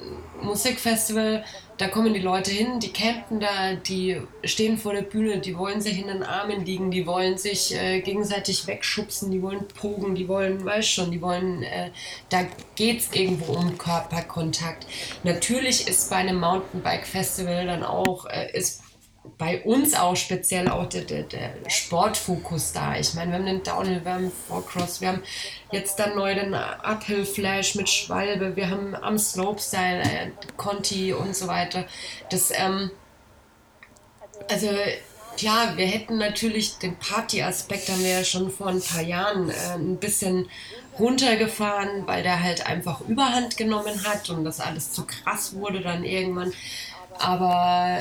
[0.43, 1.45] Musikfestival,
[1.77, 5.81] da kommen die Leute hin, die campen da, die stehen vor der Bühne, die wollen
[5.81, 10.29] sich in den Armen liegen, die wollen sich äh, gegenseitig wegschubsen, die wollen pogen, die
[10.29, 11.91] wollen, weißt schon, die wollen, äh,
[12.29, 14.87] da geht es irgendwo um Körperkontakt.
[15.25, 18.83] Natürlich ist bei einem Mountainbike-Festival dann auch, äh, ist
[19.37, 22.97] bei uns auch speziell auch der, der, der Sportfokus da.
[22.97, 25.23] Ich meine, wir haben den Downhill, wir haben Forecross, wir haben
[25.71, 31.37] jetzt dann neu den Uphill Flash mit Schwalbe, wir haben am Slopestyle äh, Conti und
[31.37, 31.85] so weiter.
[32.31, 32.91] Das, ähm,
[34.51, 34.69] also
[35.37, 39.75] klar, wir hätten natürlich den Party-Aspekt, haben wir ja schon vor ein paar Jahren äh,
[39.75, 40.49] ein bisschen
[40.99, 46.05] runtergefahren, weil der halt einfach Überhand genommen hat und das alles zu krass wurde dann
[46.05, 46.53] irgendwann.
[47.19, 47.99] Aber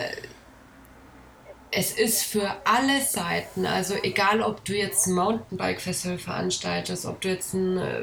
[1.77, 7.27] es ist für alle Seiten, also egal ob du jetzt ein Mountainbike-Festival veranstaltest, ob du
[7.29, 8.01] jetzt ein, äh,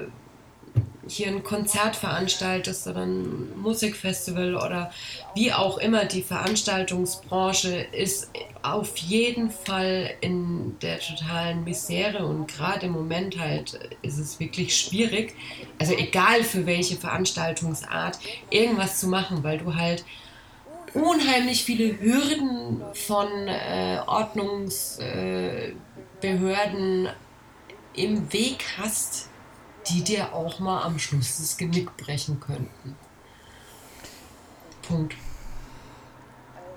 [1.08, 4.92] hier ein Konzert veranstaltest oder ein Musikfestival oder
[5.34, 8.30] wie auch immer, die Veranstaltungsbranche ist
[8.62, 14.76] auf jeden Fall in der totalen Misere und gerade im Moment halt ist es wirklich
[14.76, 15.34] schwierig,
[15.80, 20.04] also egal für welche Veranstaltungsart, irgendwas zu machen, weil du halt
[20.94, 27.12] unheimlich viele Hürden von äh, Ordnungsbehörden äh,
[27.94, 29.28] im Weg hast,
[29.88, 32.96] die dir auch mal am Schluss das Genick brechen könnten.
[34.82, 35.16] Punkt.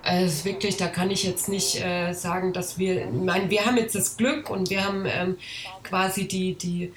[0.03, 3.77] Also wirklich, da kann ich jetzt nicht äh, sagen, dass wir, ich meine, wir haben
[3.77, 5.38] jetzt das Glück und wir haben ähm,
[5.84, 6.93] quasi die, die,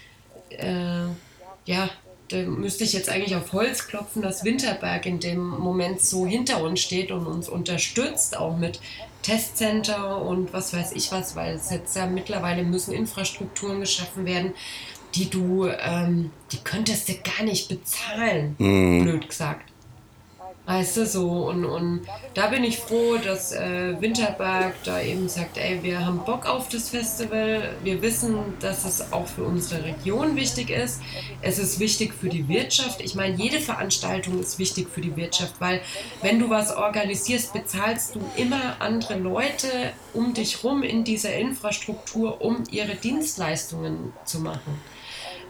[0.51, 1.07] äh,
[1.65, 1.91] ja,
[2.31, 6.63] da müsste ich jetzt eigentlich auf Holz klopfen, dass Winterberg in dem Moment so hinter
[6.63, 8.81] uns steht und uns unterstützt, auch mit
[9.23, 14.55] Testcenter und was weiß ich was, weil es jetzt ja mittlerweile müssen Infrastrukturen geschaffen werden,
[15.15, 19.03] die du, ähm, die könntest du gar nicht bezahlen, Mhm.
[19.05, 19.70] blöd gesagt.
[20.67, 22.03] Weißt du, so, und, und
[22.35, 26.69] da bin ich froh, dass äh, Winterberg da eben sagt, ey, wir haben Bock auf
[26.69, 31.01] das Festival, wir wissen, dass es auch für unsere Region wichtig ist,
[31.43, 33.01] es ist wichtig für die Wirtschaft.
[33.01, 35.81] Ich meine, jede Veranstaltung ist wichtig für die Wirtschaft, weil
[36.23, 39.67] wenn du was organisierst, bezahlst du immer andere Leute
[40.13, 44.81] um dich rum in dieser Infrastruktur, um ihre Dienstleistungen zu machen.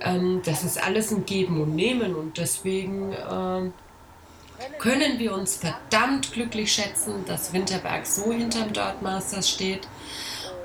[0.00, 3.12] Ähm, das ist alles ein Geben und Nehmen und deswegen...
[3.30, 3.72] Ähm,
[4.78, 9.88] können wir uns verdammt glücklich schätzen, dass Winterberg so hinterm Dirt Masters steht.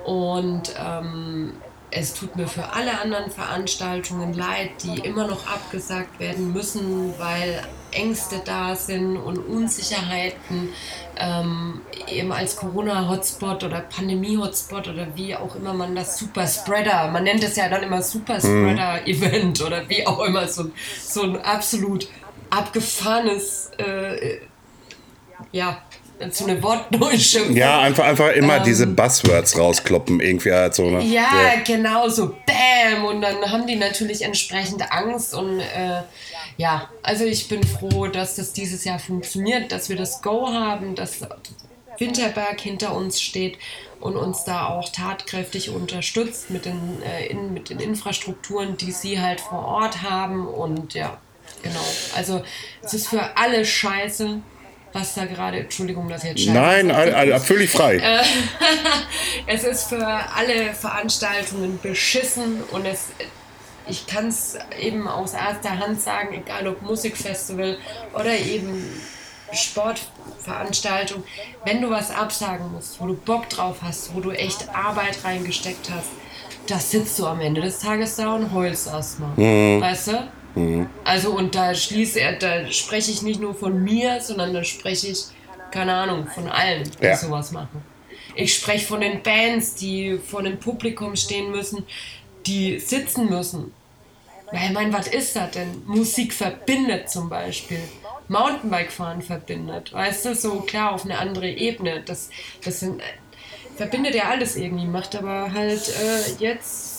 [0.03, 1.53] Und ähm,
[1.91, 7.61] es tut mir für alle anderen Veranstaltungen leid, die immer noch abgesagt werden müssen, weil
[7.91, 10.69] Ängste da sind und Unsicherheiten,
[11.17, 17.43] ähm, eben als Corona-Hotspot oder Pandemie-Hotspot oder wie auch immer man das Superspreader, man nennt
[17.43, 22.09] es ja dann immer Superspreader-Event oder wie auch immer, so, so ein absolut
[22.57, 24.39] abgefahrenes, äh,
[25.51, 25.81] ja,
[26.31, 27.55] so eine Wortneuschöpfung.
[27.55, 28.63] Ja, einfach, einfach immer Ähm.
[28.63, 30.89] diese Buzzwords rauskloppen, irgendwie halt so.
[30.89, 31.03] Ne?
[31.03, 36.01] Ja, genau, so BÄM und dann haben die natürlich entsprechend Angst und äh,
[36.57, 40.95] ja, also ich bin froh, dass das dieses Jahr funktioniert, dass wir das Go haben,
[40.95, 41.19] dass
[41.97, 43.57] Winterberg hinter uns steht
[43.99, 49.19] und uns da auch tatkräftig unterstützt mit den, äh, in, mit den Infrastrukturen, die sie
[49.19, 51.17] halt vor Ort haben und ja,
[51.65, 51.85] genau.
[52.15, 52.43] Also
[52.83, 54.39] es ist für alle scheiße,
[54.93, 57.15] was da gerade, Entschuldigung, dass ich jetzt scheiße Nein, sage.
[57.17, 57.97] all, all, völlig frei.
[57.97, 58.23] Äh.
[59.47, 63.07] Es ist für alle Veranstaltungen beschissen und es,
[63.87, 67.77] ich kann es eben aus erster Hand sagen, egal ob Musikfestival
[68.13, 68.89] oder eben
[69.51, 71.23] Sportveranstaltung,
[71.65, 75.91] wenn du was absagen musst, wo du Bock drauf hast, wo du echt Arbeit reingesteckt
[75.91, 76.09] hast,
[76.67, 79.37] da sitzt du am Ende des Tages da und heulst erstmal.
[79.37, 80.27] Weißt du?
[81.03, 85.25] Also und da schließe da spreche ich nicht nur von mir, sondern da spreche ich,
[85.71, 87.17] keine Ahnung, von allen, die Ja.
[87.17, 87.83] sowas machen.
[88.35, 91.85] Ich spreche von den Bands, die vor dem Publikum stehen müssen,
[92.45, 93.73] die sitzen müssen.
[94.51, 95.81] Weil, ich meine, was ist das denn?
[95.85, 97.79] Musik verbindet zum Beispiel.
[98.27, 99.93] Mountainbike-Fahren verbindet.
[99.93, 102.01] Weißt du, so klar auf eine andere Ebene.
[102.05, 102.29] Das,
[102.63, 103.01] das sind,
[103.75, 106.94] verbindet ja alles irgendwie, macht aber halt äh, jetzt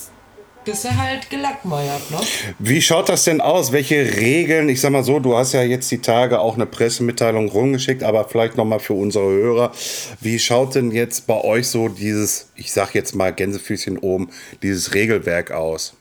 [0.66, 2.18] bist du halt gelackmeiert, ne?
[2.58, 3.72] Wie schaut das denn aus?
[3.72, 4.68] Welche Regeln?
[4.68, 8.28] Ich sag mal so, du hast ja jetzt die Tage auch eine Pressemitteilung rumgeschickt, aber
[8.28, 9.72] vielleicht noch mal für unsere Hörer.
[10.20, 14.30] Wie schaut denn jetzt bei euch so dieses, ich sag jetzt mal Gänsefüßchen oben,
[14.62, 15.94] dieses Regelwerk aus?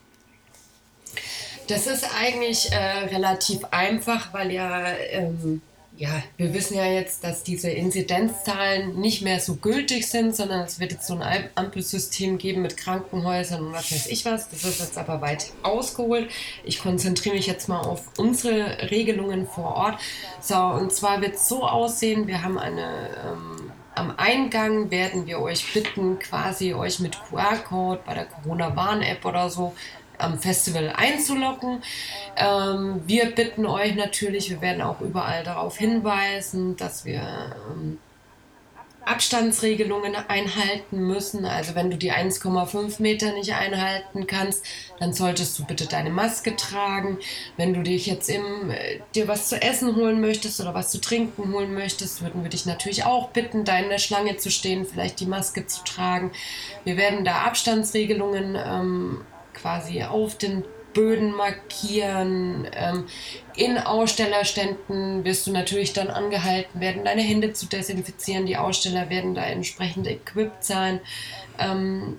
[1.68, 5.62] Das ist eigentlich äh, relativ einfach, weil ja, ähm,
[5.98, 10.78] ja, wir wissen ja jetzt, dass diese Inzidenzzahlen nicht mehr so gültig sind, sondern es
[10.78, 14.48] wird jetzt so ein Ampelsystem geben mit Krankenhäusern und was weiß ich was.
[14.50, 16.30] Das ist jetzt aber weit ausgeholt.
[16.64, 20.00] Ich konzentriere mich jetzt mal auf unsere Regelungen vor Ort.
[20.40, 23.10] So, und zwar wird es so aussehen, wir haben eine...
[23.24, 29.48] Ähm, am Eingang werden wir euch bitten, quasi euch mit QR-Code bei der Corona-Warn-App oder
[29.48, 29.74] so
[30.18, 31.82] am Festival einzulocken.
[32.36, 37.22] Ähm, wir bitten euch natürlich, wir werden auch überall darauf hinweisen, dass wir
[37.70, 37.98] ähm,
[39.06, 41.44] Abstandsregelungen einhalten müssen.
[41.44, 44.66] Also wenn du die 1,5 Meter nicht einhalten kannst,
[44.98, 47.18] dann solltest du bitte deine Maske tragen.
[47.56, 51.00] Wenn du dich jetzt im, äh, dir was zu essen holen möchtest oder was zu
[51.00, 54.84] trinken holen möchtest, würden wir dich natürlich auch bitten, da in der Schlange zu stehen,
[54.84, 56.32] vielleicht die Maske zu tragen.
[56.84, 59.20] Wir werden da Abstandsregelungen ähm,
[59.66, 62.68] quasi auf den Böden markieren.
[62.72, 63.06] Ähm,
[63.56, 68.46] in Ausstellerständen wirst du natürlich dann angehalten werden, deine Hände zu desinfizieren.
[68.46, 71.00] Die Aussteller werden da entsprechend equipped sein.
[71.58, 72.16] Ähm,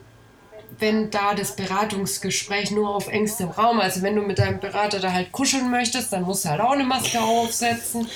[0.78, 5.14] wenn da das Beratungsgespräch nur auf engstem Raum, also wenn du mit deinem Berater da
[5.14, 8.10] halt kuscheln möchtest, dann musst du halt auch eine Maske aufsetzen.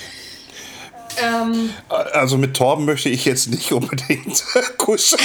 [1.23, 4.43] Ähm, Also mit Torben möchte ich jetzt nicht unbedingt
[4.77, 5.21] kuscheln.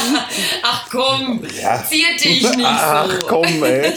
[0.62, 1.82] ach, komm, Ja.
[1.88, 3.26] zieh dich nicht Ach so.
[3.26, 3.92] komm, ey.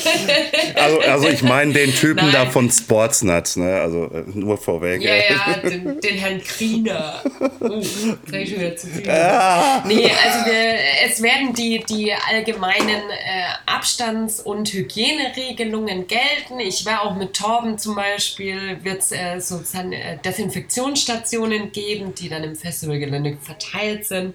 [0.76, 2.52] Also, also ich meine den Typen da Nein.
[2.52, 3.82] von Sportsnuts, ne?
[3.82, 5.02] Also äh, nur vorweg.
[5.02, 7.22] Ja, ja, den, den Herrn Kriener.
[7.60, 9.10] Oh, ich schon wieder zu viel.
[9.10, 9.84] Ah.
[9.88, 16.60] Nee, also wir, es werden die, die allgemeinen äh, Abstands- und Hygieneregelungen gelten.
[16.60, 22.28] Ich war auch mit Torben zum Beispiel, wird es äh, sozusagen äh, Desinfektionsstationen geben, die
[22.30, 24.34] dann im Festivalgelände verteilt sind.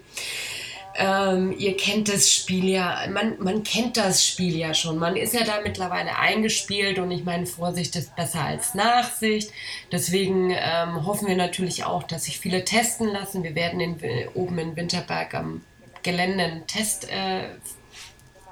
[1.01, 4.99] Ähm, ihr kennt das Spiel ja, man, man kennt das Spiel ja schon.
[4.99, 9.53] Man ist ja da mittlerweile eingespielt und ich meine, Vorsicht ist besser als Nachsicht.
[9.93, 13.45] Deswegen ähm, hoffen wir natürlich auch, dass sich viele testen lassen.
[13.45, 13.97] Wir werden in,
[14.35, 15.63] oben in Winterberg am
[16.03, 17.11] Gelände einen Testbereich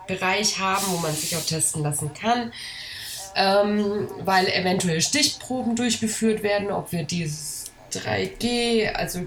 [0.09, 2.52] äh, haben, wo man sich auch testen lassen kann.
[3.35, 9.26] Ähm, weil eventuell Stichproben durchgeführt werden, ob wir dieses 3G, also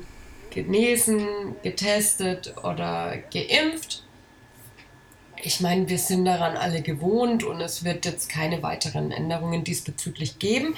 [0.52, 4.04] genesen, getestet oder geimpft.
[5.42, 10.38] Ich meine, wir sind daran alle gewohnt und es wird jetzt keine weiteren Änderungen diesbezüglich
[10.38, 10.76] geben.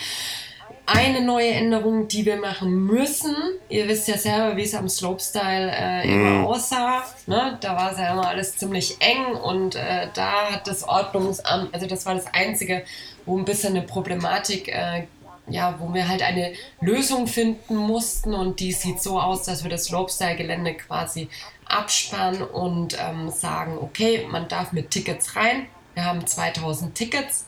[0.86, 3.36] Eine neue Änderung, die wir machen müssen,
[3.70, 7.04] ihr wisst ja selber, wie es am Slopestyle äh, immer aussah.
[7.28, 7.58] Ne?
[7.62, 11.88] Da war es ja immer alles ziemlich eng und äh, da hat das Ordnungsamt, also
[11.88, 12.84] das war das Einzige,
[13.26, 15.04] wo ein bisschen eine Problematik äh,
[15.52, 19.70] ja, wo wir halt eine Lösung finden mussten und die sieht so aus, dass wir
[19.70, 21.30] das Slopestyle-Gelände quasi
[21.66, 25.68] absperren und ähm, sagen, okay, man darf mit Tickets rein.
[25.94, 27.46] Wir haben 2000 Tickets.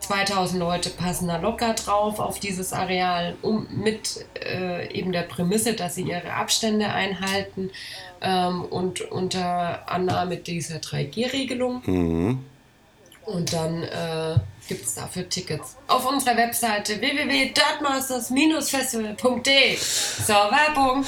[0.00, 5.74] 2000 Leute passen da locker drauf auf dieses Areal, um, mit äh, eben der Prämisse,
[5.74, 7.70] dass sie ihre Abstände einhalten
[8.22, 11.82] ähm, und unter Annahme dieser 3G-Regelung.
[13.26, 14.36] Und dann äh,
[14.70, 15.76] gibt es dafür Tickets.
[15.88, 19.76] Auf unserer Webseite www.dirtmasters-festival.de.
[19.76, 21.04] So, Werbung.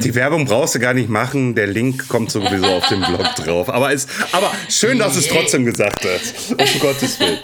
[0.00, 3.70] Die Werbung brauchst du gar nicht machen, der Link kommt sowieso auf dem Blog drauf.
[3.70, 6.52] Aber, es, aber schön, dass es trotzdem gesagt hast.
[6.52, 7.38] Um Gottes Willen.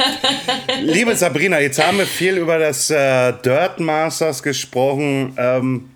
[0.82, 5.34] Liebe Sabrina, jetzt haben wir viel über das äh, Dirt Masters gesprochen.
[5.38, 5.88] Ähm,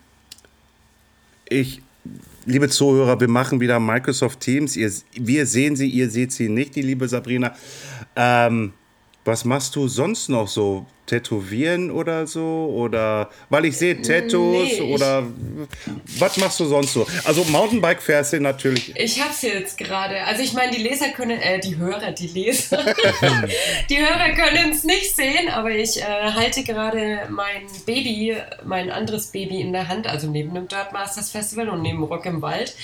[1.48, 1.82] ich,
[2.46, 4.76] liebe Zuhörer, wir machen wieder Microsoft Teams.
[4.76, 7.54] Ihr, wir sehen sie, ihr seht sie nicht, die liebe Sabrina.
[8.14, 8.72] Ähm,
[9.26, 10.86] was machst du sonst noch so?
[11.06, 12.72] Tätowieren oder so?
[12.74, 15.24] Oder weil ich sehe Tattoos Nee, oder
[16.18, 17.06] was machst du sonst so?
[17.24, 18.94] Also Mountainbike fährst du natürlich.
[18.96, 20.24] Ich hab's jetzt gerade.
[20.24, 22.84] Also ich meine, die Leser können, äh, die Hörer, die Leser,
[23.90, 29.28] die Hörer können es nicht sehen, aber ich äh, halte gerade mein Baby, mein anderes
[29.28, 32.74] Baby in der Hand, also neben dem Dirt Masters Festival und neben Rock im Wald.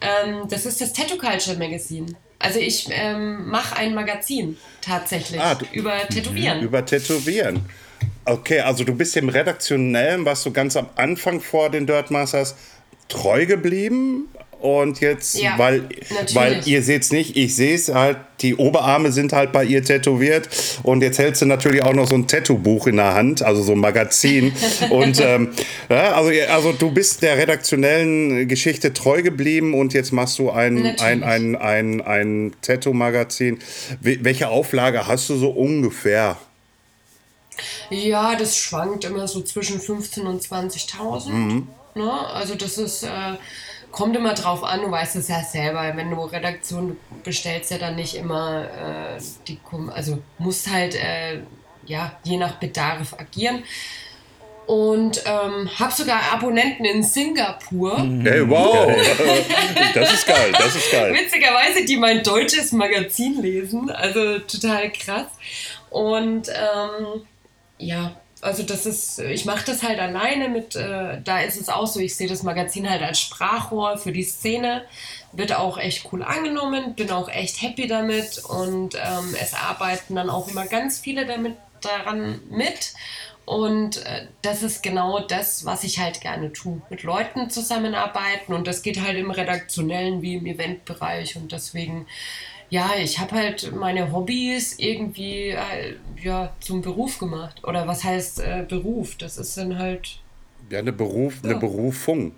[0.00, 2.14] Ähm, das ist das Tattoo Culture Magazine.
[2.40, 6.60] Also ich ähm, mache ein Magazin tatsächlich Ah, du- über Tätowieren.
[6.62, 7.60] Über Tätowieren.
[8.24, 12.54] Okay, also du bist dem Redaktionellen, warst du ganz am Anfang vor den Dirt Masters
[13.08, 14.28] treu geblieben
[14.60, 16.34] und jetzt, Ja, weil, natürlich.
[16.34, 19.82] weil ihr seht es nicht, ich sehe es halt, die Oberarme sind halt bei ihr
[19.82, 20.48] tätowiert
[20.82, 23.72] und jetzt hältst du natürlich auch noch so ein Tattoo-Buch in der Hand, also so
[23.72, 24.52] ein Magazin
[24.90, 25.50] und ähm,
[25.88, 30.74] ja, also, also du bist der redaktionellen Geschichte treu geblieben und jetzt machst du ein,
[30.74, 31.00] Natürlich.
[31.02, 33.58] ein, ein, ein, ein Tattoo-Magazin.
[34.02, 36.36] Wel- Welche Auflage hast du so ungefähr?
[37.90, 41.62] Ja, das schwankt immer so zwischen 15.000 und 20.000.
[41.94, 42.10] Ne?
[42.32, 43.08] Also das ist, äh,
[43.90, 47.78] kommt immer drauf an, du weißt es ja selber, wenn du Redaktion du bestellst ja
[47.78, 49.58] dann nicht immer äh, die,
[49.94, 51.40] also musst halt äh,
[51.86, 53.64] ja, je nach Bedarf agieren.
[54.66, 57.98] Und ähm, habe sogar Abonnenten in Singapur.
[57.98, 58.88] Hey, wow!
[59.94, 61.12] Das ist geil, das ist geil.
[61.12, 63.90] Witzigerweise, die mein deutsches Magazin lesen.
[63.90, 65.26] Also total krass.
[65.90, 67.22] Und ähm,
[67.78, 71.86] ja, also das ist, ich mache das halt alleine mit, äh, da ist es auch
[71.86, 74.84] so, ich sehe das Magazin halt als Sprachrohr für die Szene.
[75.32, 80.30] Wird auch echt cool angenommen, bin auch echt happy damit und ähm, es arbeiten dann
[80.30, 82.94] auch immer ganz viele damit daran mit.
[83.44, 86.80] Und äh, das ist genau das, was ich halt gerne tue.
[86.88, 92.06] Mit Leuten zusammenarbeiten und das geht halt im redaktionellen wie im Eventbereich und deswegen,
[92.70, 97.62] ja, ich habe halt meine Hobbys irgendwie äh, ja, zum Beruf gemacht.
[97.64, 99.16] Oder was heißt äh, Beruf?
[99.16, 100.20] Das ist dann halt
[100.70, 101.58] Ja, eine, Beruf, eine Ja.
[101.58, 102.32] Berufung.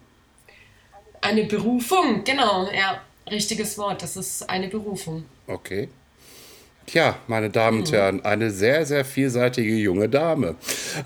[1.21, 4.03] eine Berufung, genau, ja, richtiges Wort.
[4.03, 5.25] Das ist eine Berufung.
[5.47, 5.88] Okay.
[6.93, 10.57] Tja, meine Damen und Herren, eine sehr, sehr vielseitige junge Dame.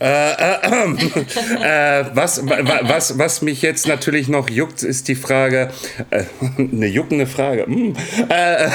[0.00, 0.90] Äh, äh,
[1.62, 5.70] äh, was, wa- wa- was, was mich jetzt natürlich noch juckt, ist die Frage,
[6.10, 6.24] äh,
[6.58, 7.66] eine juckende Frage.
[7.66, 7.94] Hm.
[8.28, 8.68] Äh, äh,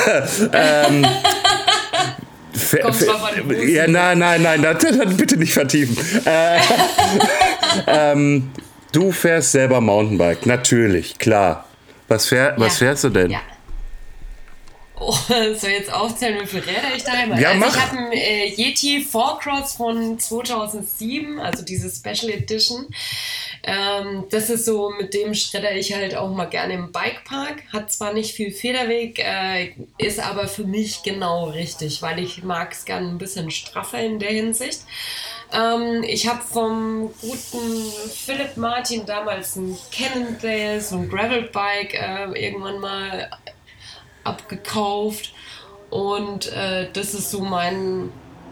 [0.54, 1.06] ähm,
[3.68, 5.98] ja, nein, nein, nein, das, das bitte nicht vertiefen.
[6.26, 6.60] Äh,
[7.88, 8.52] ähm,
[8.94, 11.66] du fährst selber Mountainbike, natürlich, klar.
[12.08, 12.86] Was, fähr, was Ja.
[12.88, 13.32] fährst du denn?
[13.32, 13.40] Ja.
[15.04, 15.18] Oh,
[15.56, 17.42] soll jetzt aufzählen, wie viele Räder ich daheim habe?
[17.42, 17.76] Ja, also mach.
[17.76, 22.86] ich habe einen äh, Yeti 4Cross von 2007, also diese Special Edition.
[23.64, 27.64] Ähm, das ist so, mit dem schredder ich halt auch mal gerne im Bikepark.
[27.74, 32.72] Hat zwar nicht viel Federweg, äh, ist aber für mich genau richtig, weil ich mag
[32.72, 34.82] es gerne ein bisschen straffer in der Hinsicht.
[35.52, 42.80] Ähm, ich habe vom guten Philipp Martin damals ein Cannondale, so ein Gravelbike äh, irgendwann
[42.80, 43.30] mal
[44.24, 45.34] abgekauft.
[45.90, 48.12] Und äh, das ist so mein,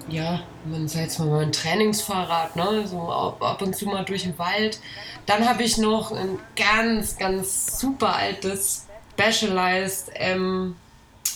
[0.09, 2.85] ja, man sagt jetzt mal mein Trainingsfahrrad, ne?
[2.85, 4.79] So ab, ab und zu mal durch den Wald.
[5.25, 10.75] Dann habe ich noch ein ganz, ganz super altes Specialized M,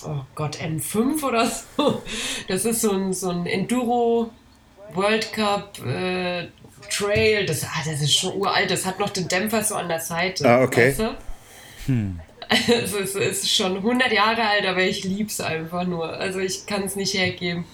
[0.05, 2.01] oh Gott, M5 oder so.
[2.47, 4.29] Das ist so ein, so ein Enduro
[4.93, 6.47] World Cup äh,
[6.89, 7.45] Trail.
[7.45, 8.71] Das, ah, das ist schon uralt.
[8.71, 10.49] Das hat noch den Dämpfer so an der Seite.
[10.49, 10.89] Ah, okay.
[10.89, 11.15] Weißt du?
[12.67, 16.07] Also es ist schon 100 Jahre alt, aber ich lieb's einfach nur.
[16.07, 17.65] Also ich kann es nicht hergeben.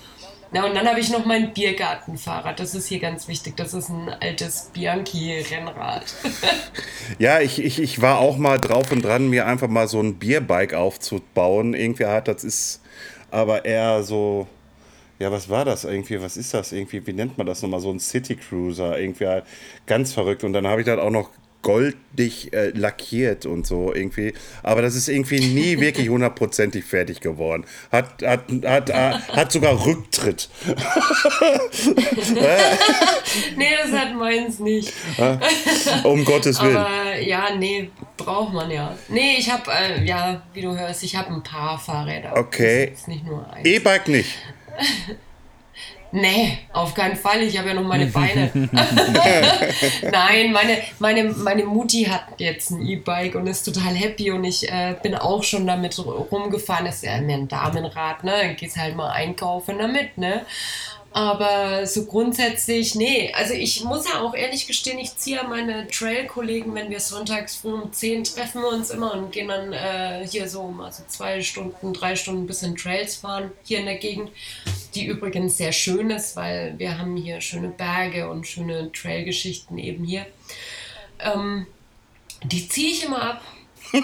[0.52, 2.60] Na und dann habe ich noch mein Biergartenfahrrad.
[2.60, 3.56] Das ist hier ganz wichtig.
[3.56, 6.06] Das ist ein altes Bianchi-Rennrad.
[7.18, 10.20] Ja, ich, ich, ich war auch mal drauf und dran, mir einfach mal so ein
[10.20, 11.74] Bierbike aufzubauen.
[11.74, 12.82] Irgendwie hat das ist
[13.32, 14.48] aber eher so.
[15.18, 16.22] Ja, was war das irgendwie?
[16.22, 17.06] Was ist das irgendwie?
[17.08, 17.80] Wie nennt man das nochmal?
[17.80, 19.00] So ein City Cruiser.
[19.00, 19.46] Irgendwie halt
[19.88, 20.44] ganz verrückt.
[20.44, 21.32] Und dann habe ich das auch noch
[21.62, 24.34] goldig äh, lackiert und so irgendwie.
[24.64, 27.66] Aber das ist irgendwie nie wirklich hundertprozentig fertig geworden.
[27.92, 30.50] Hat, hat, hat, hat, hat sogar Rücktritt.
[33.56, 34.94] nee, das hat meins nicht.
[36.04, 36.78] Um Gottes Willen.
[36.78, 38.98] Aber ja, nee, braucht man ja.
[39.10, 42.38] Nee, ich habe, äh, ja, wie du hörst, ich habe ein paar Fahrräder.
[42.38, 42.94] Okay.
[43.08, 43.68] Nicht nur eins.
[43.68, 44.38] E-Bike nicht.
[46.12, 47.44] Nee, auf keinen Fall.
[47.44, 48.50] Ich habe ja noch meine Beine.
[50.12, 54.68] Nein, meine, meine, meine Mutti hat jetzt ein E-Bike und ist total happy und ich
[54.70, 56.86] äh, bin auch schon damit rumgefahren.
[56.86, 58.34] Das ist ja mehr ein Damenrad, ne?
[58.42, 60.46] Dann gehst halt mal einkaufen damit, ne?
[61.12, 63.34] Aber so grundsätzlich, nee.
[63.34, 67.56] Also ich muss ja auch ehrlich gestehen, ich ziehe ja meine Trail-Kollegen, wenn wir sonntags
[67.56, 71.04] früh um 10 treffen wir uns immer und gehen dann äh, hier so mal so
[71.08, 74.30] zwei Stunden, drei Stunden ein bisschen Trails fahren hier in der Gegend,
[74.94, 80.04] die übrigens sehr schön ist, weil wir haben hier schöne Berge und schöne Trail-Geschichten eben
[80.04, 80.28] hier.
[81.20, 81.66] Ähm,
[82.44, 83.42] die ziehe ich immer ab.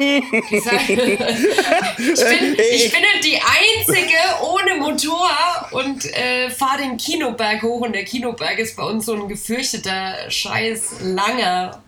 [1.98, 5.30] Ich, bin, ich bin die Einzige ohne Motor
[5.72, 7.82] und äh, fahre den Kinoberg hoch.
[7.82, 11.84] Und der Kinoberg ist bei uns so ein gefürchteter, scheiß, langer,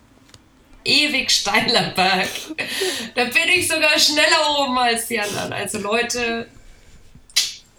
[0.84, 2.30] ewig steiler Berg.
[3.16, 5.54] Da bin ich sogar schneller oben als die anderen.
[5.54, 6.48] Also Leute,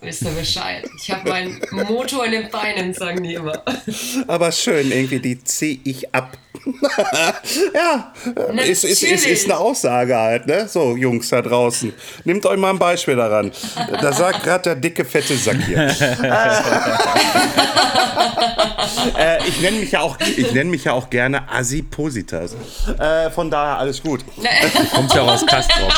[0.01, 0.89] wisst ihr Bescheid.
[0.97, 3.63] Ich habe meinen Motor in den Beinen, sagen die immer.
[4.27, 6.37] Aber schön, irgendwie, die ziehe ich ab.
[7.75, 8.13] ja,
[8.65, 10.69] ist, ist, ist, ist eine Aussage halt, ne?
[10.69, 11.93] So, Jungs da draußen.
[12.25, 13.53] Nehmt euch mal ein Beispiel daran.
[14.01, 15.89] Da sagt gerade der dicke, fette Sack hier.
[19.19, 22.55] äh, ich nenne mich, ja auch- ich nenn mich ja auch gerne Asipositas.
[22.99, 24.25] Äh, von daher alles gut.
[24.95, 25.93] Kommt ja auch aus Kastrop.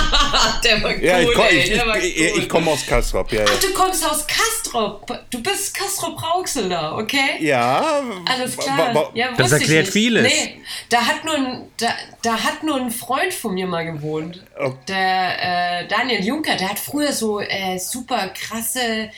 [0.64, 3.32] der war gut, Ja, ich, komm, ey, ich, ich, ich, komme aus Kastrop.
[3.32, 3.46] Ja, ja.
[3.48, 5.12] Ach, du kommst aus Kastrop.
[5.30, 7.36] Du bist Kastrop Rauxel da, okay?
[7.40, 9.10] ja Alles klar.
[9.14, 10.24] ja, Das erklärt vieles.
[10.24, 11.88] Nee, da hat nur ein, da,
[12.22, 14.42] da hat nur ein Freund von mir mal gewohnt.
[14.58, 14.72] Oh.
[14.88, 19.10] Der äh, Daniel Juncker, der hat früher so äh, super krasse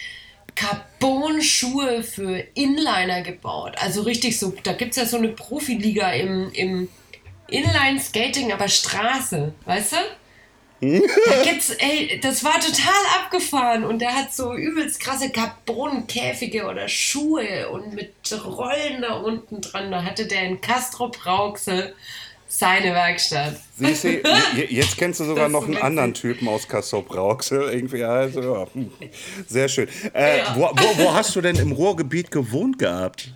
[0.54, 3.74] Carbon-Schuhe für Inliner gebaut.
[3.78, 6.88] Also richtig so, da gibt es ja so eine Profiliga im, im
[7.48, 9.96] Inline-Skating, aber Straße, weißt du?
[10.82, 16.88] Da gibt's, ey, das war total abgefahren und der hat so übelst krasse Carbonkäfige oder
[16.88, 18.12] Schuhe und mit
[18.44, 19.92] Rollen da unten dran.
[19.92, 21.94] Da hatte der in Castrop Rauxel
[22.54, 23.56] seine Werkstatt.
[23.78, 27.62] Siehst du, je- jetzt kennst du sogar Das noch einen anderen Typen aus Kassop Rauxel.
[27.72, 28.66] Irgendwie, also, ja.
[28.74, 28.90] hm.
[29.48, 29.88] Sehr schön.
[30.12, 30.54] Äh, Ja.
[30.54, 33.32] wo, wo, wo hast du denn im Ruhrgebiet gewohnt gehabt?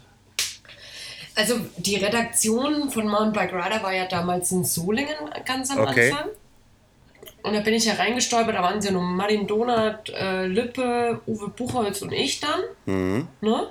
[1.34, 5.14] Also die Redaktion von Mountain Bike Rider war ja damals in Solingen
[5.46, 6.10] ganz am Okay.
[6.10, 6.28] Anfang.
[7.42, 11.20] Und da bin ich ja reingestolpert, da waren sie ja nur Martin Donat, äh, Lippe,
[11.26, 12.60] Uwe Buchholz und ich dann.
[13.40, 13.68] Ne?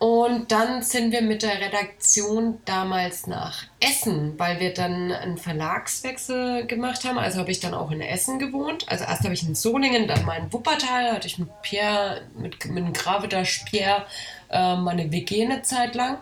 [0.00, 6.66] Und dann sind wir mit der Redaktion damals nach Essen, weil wir dann einen Verlagswechsel
[6.66, 7.18] gemacht haben.
[7.18, 8.88] Also habe ich dann auch in Essen gewohnt.
[8.88, 12.64] Also erst habe ich in Solingen, dann mal in Wuppertal, hatte ich mit Pierre, mit,
[12.64, 14.06] mit Gravitas Pierre
[14.48, 16.16] äh, meine WG eine Zeit lang.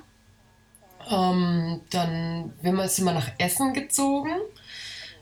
[1.08, 4.32] Ähm, dann sind wir nach Essen gezogen.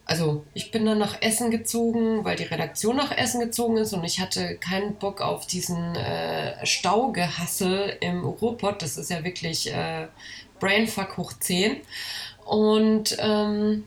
[0.07, 4.05] Also ich bin dann nach Essen gezogen, weil die Redaktion nach Essen gezogen ist und
[4.05, 8.83] ich hatte keinen Bock auf diesen äh, Staugehassel im Ruhrpott.
[8.83, 10.07] Das ist ja wirklich äh,
[10.61, 11.79] Brainfuck hoch 10.
[12.45, 13.85] Und ähm,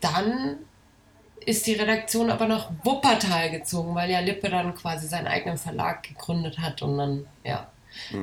[0.00, 0.58] dann
[1.46, 6.02] ist die Redaktion aber nach Wuppertal gezogen, weil ja Lippe dann quasi seinen eigenen Verlag
[6.02, 7.68] gegründet hat und dann, ja.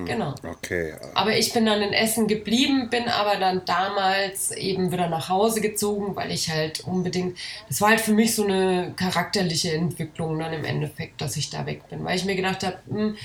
[0.06, 0.36] Genau.
[0.44, 0.94] Okay.
[1.14, 5.62] Aber ich bin dann in Essen geblieben, bin aber dann damals eben wieder nach Hause
[5.62, 7.38] gezogen, weil ich halt unbedingt,
[7.68, 11.66] das war halt für mich so eine charakterliche Entwicklung dann im Endeffekt, dass ich da
[11.66, 13.16] weg bin, weil ich mir gedacht habe, hm,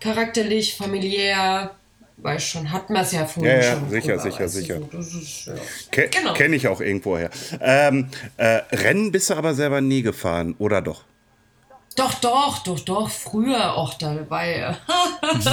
[0.00, 1.72] charakterlich, familiär,
[2.16, 3.90] weiß schon, hat man es ja vorher Ja, ja, schon.
[3.90, 4.80] sicher, sicher, sicher.
[4.98, 5.54] Ist, ja.
[5.90, 6.34] Ke Genau.
[6.34, 7.30] Kenne ich auch irgendwoher.
[7.60, 11.04] Ähm, äh, Rennen bist du aber selber nie gefahren, oder doch?
[11.96, 14.76] Doch, doch, doch, doch, früher auch dabei.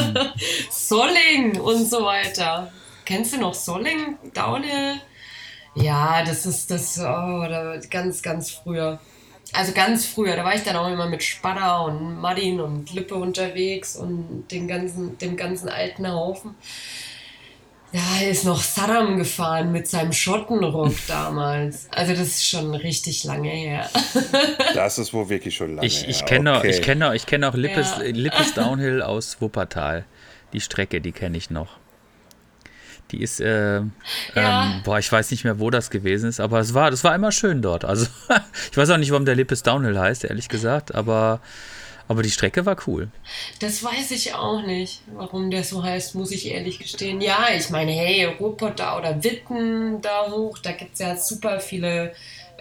[0.71, 2.71] Solling und so weiter.
[3.05, 4.17] Kennst du noch Solling?
[4.33, 5.01] Downhill?
[5.75, 8.99] Ja, das ist das, oh, da, ganz, ganz früher.
[9.53, 13.15] Also ganz früher, da war ich dann auch immer mit Spadder und Martin und Lippe
[13.15, 16.55] unterwegs und den ganzen, dem ganzen alten Haufen.
[17.91, 21.87] Da ist noch Saddam gefahren mit seinem Schottenrock damals.
[21.91, 23.89] Also das ist schon richtig lange her.
[24.75, 25.87] Das ist wohl wirklich schon lange.
[25.87, 26.25] Ich, ich her.
[26.27, 26.69] kenne okay.
[26.69, 28.03] ich kenn auch, ich kenn auch Lippes, Ja.
[28.05, 30.05] Lippes Downhill aus Wuppertal.
[30.53, 31.77] Die Strecke, die kenne ich noch.
[33.11, 33.85] Die ist, äh, Ja.
[34.35, 37.15] ähm, boah, ich weiß nicht mehr, wo das gewesen ist, aber es war, das war
[37.15, 37.83] immer schön dort.
[37.85, 38.05] Also,
[38.71, 41.41] ich weiß auch nicht, warum der Lippes Downhill heißt, ehrlich gesagt, aber,
[42.09, 43.07] aber die Strecke war cool.
[43.59, 47.21] Das weiß ich auch nicht, warum der so heißt, muss ich ehrlich gestehen.
[47.21, 51.59] Ja, ich meine, hey, Ruhrpott da oder Witten da hoch, da gibt es ja super
[51.59, 52.13] viele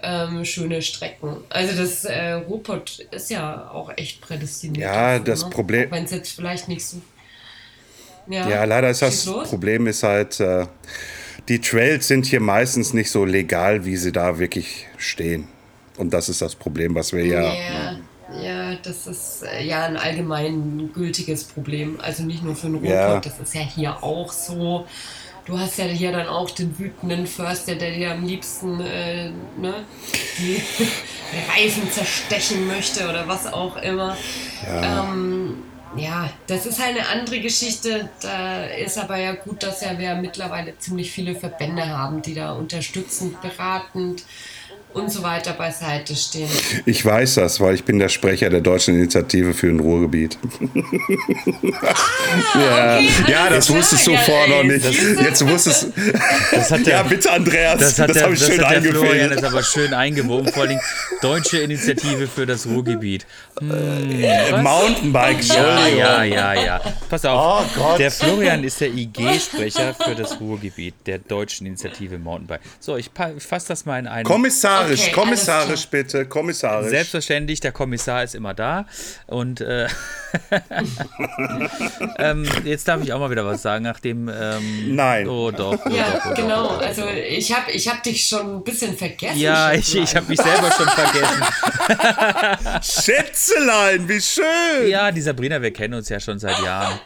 [0.03, 1.37] ähm, schöne Strecken.
[1.49, 4.85] Also das äh, Ruhrpott ist ja auch echt prädestiniert.
[4.85, 7.01] Ja, das Problem- Wenn es jetzt vielleicht nicht so...
[8.27, 9.49] Ja, leider ist das los.
[9.49, 10.67] Problem ist halt, äh,
[11.47, 15.47] die Trails sind hier meistens nicht so legal, wie sie da wirklich stehen.
[15.97, 17.41] Und das ist das Problem, was wir ja.
[17.41, 17.99] Ja,
[18.41, 21.99] ja, das ist äh, ja ein allgemein gültiges Problem.
[22.01, 23.19] Also nicht nur für den Ruhrpott, Ja.
[23.19, 24.85] das ist ja hier auch so.
[25.45, 29.73] Du hast ja hier dann auch den wütenden Förster, der dir am liebsten äh, ne,
[30.37, 30.61] die
[31.51, 34.15] Reifen zerstechen möchte oder was auch immer.
[34.67, 35.05] Ja.
[35.11, 35.63] Ähm,
[35.97, 38.09] ja, das ist halt eine andere Geschichte.
[38.21, 42.51] Da ist aber ja gut, dass ja wir mittlerweile ziemlich viele Verbände haben, die da
[42.53, 44.23] unterstützend, beratend
[44.93, 46.49] und so weiter beiseite stehen.
[46.85, 50.37] Ich weiß das, weil ich bin der Sprecher der deutschen Initiative für ein Ruhrgebiet.
[52.55, 54.85] ja, okay, ja, das klar, wusstest du ja, vorher noch nicht.
[54.85, 55.21] du?
[55.23, 55.87] Jetzt wusstest
[56.51, 57.79] Das hat der, Ja, bitte, Andreas.
[57.79, 60.51] das Das, hat der, habe ich das schön hat der Florian jetzt aber schön eingewoben,
[60.51, 60.79] vor allem
[61.21, 63.25] Deutsche Initiative für das Ruhrgebiet.
[63.59, 63.69] Hm,
[64.51, 64.63] was?
[64.63, 66.81] Mountainbike, Ja, ja, ja, ja.
[67.09, 67.65] Pass auf.
[67.65, 67.99] Oh Gott.
[67.99, 72.61] Der Florian ist der IG-Sprecher für das Ruhrgebiet der deutschen Initiative Mountainbike.
[72.79, 74.25] So, ich, fasse das mal in einen.
[74.79, 76.89] Kommissarisch, Okay, kommissarisch bitte, kommissarisch.
[76.89, 78.85] Selbstverständlich, der Kommissar ist immer da.
[79.27, 79.87] Und äh,
[82.17, 84.29] ähm, jetzt darf ich auch mal wieder was sagen, nachdem.
[84.29, 85.27] Ähm, Nein.
[85.27, 85.77] Oh doch.
[85.85, 86.65] Oh Ja, doch, oh genau.
[86.65, 87.13] oh doch, oh Also doch.
[87.13, 89.39] ich habe ich hab dich schon ein bisschen vergessen.
[89.39, 91.43] Ja, ich, ich habe mich selber schon vergessen.
[93.03, 94.87] Schätzelein, wie schön.
[94.89, 96.99] Ja, die Sabrina, wir kennen uns ja schon seit Jahren.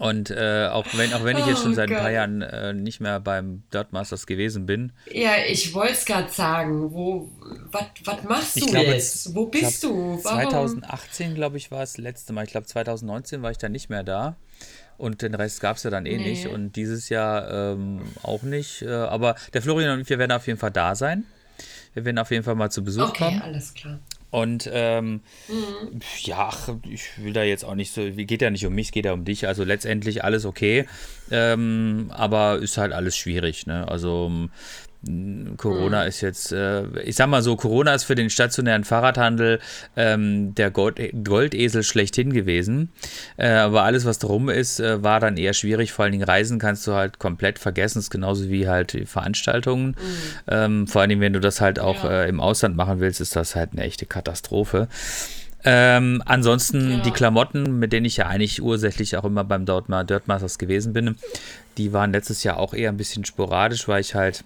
[0.00, 2.12] Und äh, auch, wenn, auch wenn ich jetzt schon Oh seit ein paar Gott.
[2.14, 6.90] Jahren äh, nicht mehr beim Dirtmasters gewesen bin, Ja, ich wollte es gerade sagen.
[6.90, 7.28] Wo,
[7.70, 9.34] was machst du glaube, jetzt?
[9.34, 10.24] Wo bist glaub, du?
[10.24, 10.40] Warum?
[10.80, 12.44] 2018, glaube ich, war es das letzte Mal.
[12.44, 14.36] Ich glaube, 2019 war ich dann nicht mehr da.
[14.96, 16.30] Und den Rest gab es ja dann eh Nee.
[16.30, 16.46] nicht.
[16.46, 18.80] Und dieses Jahr ähm, auch nicht.
[18.82, 21.24] Äh, aber der Florian und ich, wir werden auf jeden Fall da sein.
[21.92, 23.42] Wir werden auf jeden Fall mal zu Besuch Okay, kommen.
[23.42, 23.98] alles klar.
[24.30, 26.00] Und ähm, Mhm.
[26.22, 28.92] ja, ach, ich will da jetzt auch nicht so, geht ja nicht um mich, es
[28.92, 29.48] geht ja um dich.
[29.48, 30.86] Also letztendlich alles okay.
[31.30, 33.66] Ähm, aber ist halt alles schwierig.
[33.66, 33.86] Ne?
[33.88, 34.30] Also
[35.56, 39.58] Corona ist jetzt, äh, ich sag mal so, Corona ist für den stationären Fahrradhandel
[39.96, 42.90] ähm, der Gold, Goldesel schlechthin gewesen.
[43.38, 45.92] Äh, aber alles, was drum ist, äh, war dann eher schwierig.
[45.92, 47.98] Vor allen Dingen Reisen kannst du halt komplett vergessen.
[47.98, 49.96] Das ist genauso wie halt Veranstaltungen.
[50.48, 52.24] Ähm, vor allen Dingen, wenn du das halt auch Ja.
[52.24, 54.88] äh, im Ausland machen willst, ist das halt eine echte Katastrophe.
[55.64, 56.98] Ähm, ansonsten Ja.
[57.00, 61.16] die Klamotten, mit denen ich ja eigentlich ursächlich auch immer beim Dirtma- Dirtmasters gewesen bin,
[61.76, 64.44] die waren letztes Jahr auch eher ein bisschen sporadisch, weil ich halt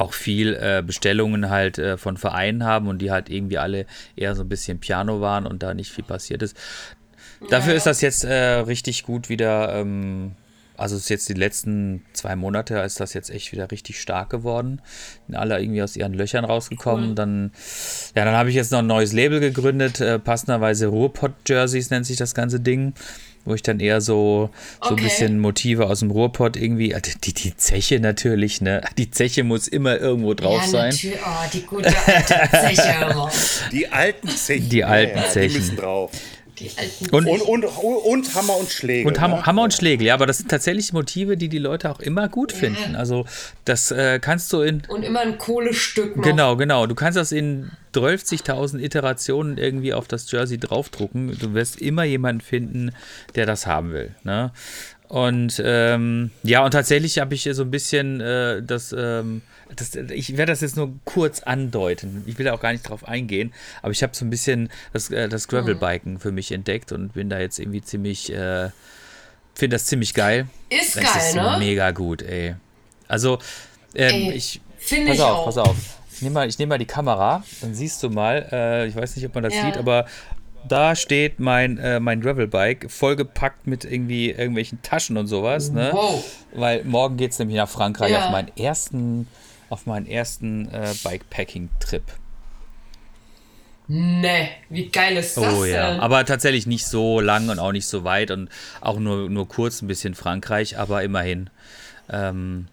[0.00, 3.86] auch viel äh, Bestellungen halt äh, von Vereinen haben und die halt irgendwie alle
[4.16, 6.56] eher so ein bisschen Piano waren und da nicht viel passiert ist.
[7.50, 7.76] Dafür Ja.
[7.76, 10.32] ist das jetzt äh, richtig gut wieder, ähm,
[10.78, 14.82] also ist jetzt die letzten zwei Monate ist das jetzt echt wieder richtig stark geworden.
[15.26, 17.10] Sind alle irgendwie aus ihren Löchern rausgekommen.
[17.10, 17.14] Cool.
[17.14, 17.52] Dann,
[18.14, 22.16] ja, dann habe ich jetzt noch ein neues Label gegründet, äh, passenderweise Ruhrpott-Jerseys nennt sich
[22.18, 22.92] das ganze Ding.
[23.46, 24.50] Wo ich dann eher so,
[24.82, 25.04] so ein Okay.
[25.04, 28.82] bisschen Motive aus dem Ruhrpott irgendwie, äh, die, die Zeche natürlich, ne?
[28.98, 30.90] Die Zeche muss immer irgendwo drauf ja, sein.
[30.90, 31.18] natürlich.
[31.24, 33.28] Oh, die gute alte Zeche.
[33.72, 34.68] Die alten Zechen.
[34.68, 35.52] Die alten ja, Zechen.
[35.52, 36.10] Die müssen drauf.
[36.58, 39.06] Die alten Und- Und, und, und Hammer und Schläge.
[39.08, 39.46] Und Hammer, ne?
[39.46, 42.52] Hammer und Schlägel, ja, aber das sind tatsächlich Motive, die die Leute auch immer gut
[42.52, 42.96] finden.
[42.96, 43.26] Also
[43.64, 46.22] das äh, kannst du in, Und immer ein Kohlestück noch.
[46.24, 51.36] genau, genau, du kannst das in 12.000 Iterationen irgendwie auf das Jersey draufdrucken.
[51.38, 52.92] Du wirst immer jemanden finden,
[53.34, 54.14] der das haben will.
[54.24, 54.52] Ne?
[55.08, 59.42] Und ähm, ja, und tatsächlich habe ich so ein bisschen äh, das, ähm,
[59.74, 62.22] das, ich werde das jetzt nur kurz andeuten.
[62.26, 63.52] Ich will da auch gar nicht drauf eingehen,
[63.82, 67.28] aber ich habe so ein bisschen das, äh, das Gravelbiken für mich entdeckt und bin
[67.30, 68.70] da jetzt irgendwie ziemlich, äh,
[69.54, 70.46] finde das ziemlich geil.
[70.68, 71.56] Ist Das geil, ist ne?
[71.58, 72.54] mega gut, ey.
[73.08, 73.38] Also,
[73.94, 74.60] ähm, Ey, ich.
[74.78, 75.44] pass ich auf, auch.
[75.46, 75.76] pass auf.
[76.12, 79.16] Ich nehme mal, ich nehm mal die Kamera, dann siehst du mal, äh, ich weiß
[79.16, 79.62] nicht, ob man das Ja.
[79.66, 80.06] sieht, aber
[80.66, 85.90] da steht mein, äh, mein Gravelbike vollgepackt mit irgendwie irgendwelchen Taschen und sowas, ne?
[85.92, 86.24] Wow.
[86.54, 88.24] Weil morgen geht es nämlich nach Frankreich Ja.
[88.24, 89.28] auf meinen ersten,
[89.68, 92.02] auf meinen ersten äh, Bikepacking-Trip.
[93.88, 96.00] Ne, wie geil ist das Oh ja, denn?
[96.00, 98.48] aber tatsächlich nicht so lang und auch nicht so weit und
[98.80, 101.50] auch nur, nur kurz ein bisschen Frankreich, aber immerhin.
[102.10, 102.66] Ähm,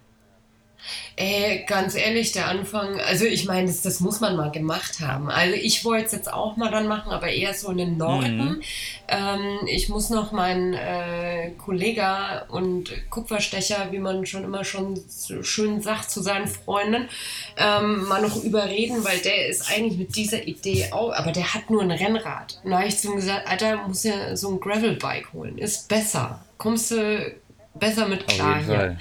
[1.16, 5.30] Ey, ganz ehrlich, der Anfang, also ich meine, das, das muss man mal gemacht haben.
[5.30, 8.36] Also ich wollte es jetzt auch mal dann machen, aber eher so in den Norden.
[8.36, 8.62] Mhm.
[9.06, 15.42] Ähm, ich muss noch meinen äh, Kollege und Kupferstecher, wie man schon immer schon so
[15.42, 17.08] schön sagt zu seinen Freunden,
[17.56, 21.70] ähm, mal noch überreden, weil der ist eigentlich mit dieser Idee auch, aber der hat
[21.70, 22.60] nur ein Rennrad.
[22.64, 25.88] Und da habe ich zu ihm gesagt, Alter, muss ja so ein Gravelbike holen, ist
[25.88, 26.44] besser.
[26.58, 27.34] Kommst du
[27.74, 28.96] besser mit klar hier.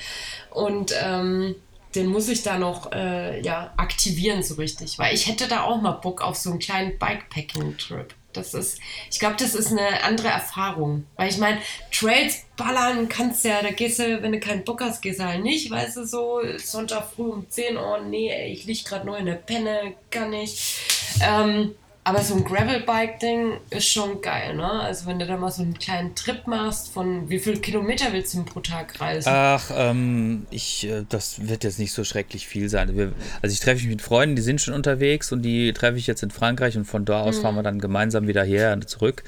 [0.51, 1.55] Und ähm,
[1.95, 4.99] den muss ich da noch äh, ja, aktivieren so richtig.
[4.99, 8.13] Weil ich hätte da auch mal Bock auf so einen kleinen Bikepacking-Trip.
[8.33, 8.79] Das ist,
[9.11, 11.05] ich glaube, das ist eine andere Erfahrung.
[11.15, 11.59] Weil ich meine,
[11.91, 15.43] Trails ballern kannst ja, da gehst du, wenn du keinen Bock hast, gehst du halt
[15.43, 19.17] nicht, weißt du, so Sonntag früh um 10 Uhr, nee, ey, ich lieg gerade nur
[19.17, 20.59] in der Penne, kann nicht.
[21.21, 21.75] Ähm,
[22.05, 24.69] aber so ein Gravelbike-Ding ist schon geil, ne?
[24.69, 28.33] Also wenn du da mal so einen kleinen Trip machst, von wie viel Kilometer willst
[28.33, 29.29] du denn pro Tag reisen?
[29.31, 32.97] Ach, ähm, ich, äh, das wird jetzt nicht so schrecklich viel sein.
[32.97, 36.07] Wir, also ich treffe mich mit Freunden, die sind schon unterwegs und die treffe ich
[36.07, 39.23] jetzt in Frankreich und von da aus fahren wir dann gemeinsam wieder her und zurück.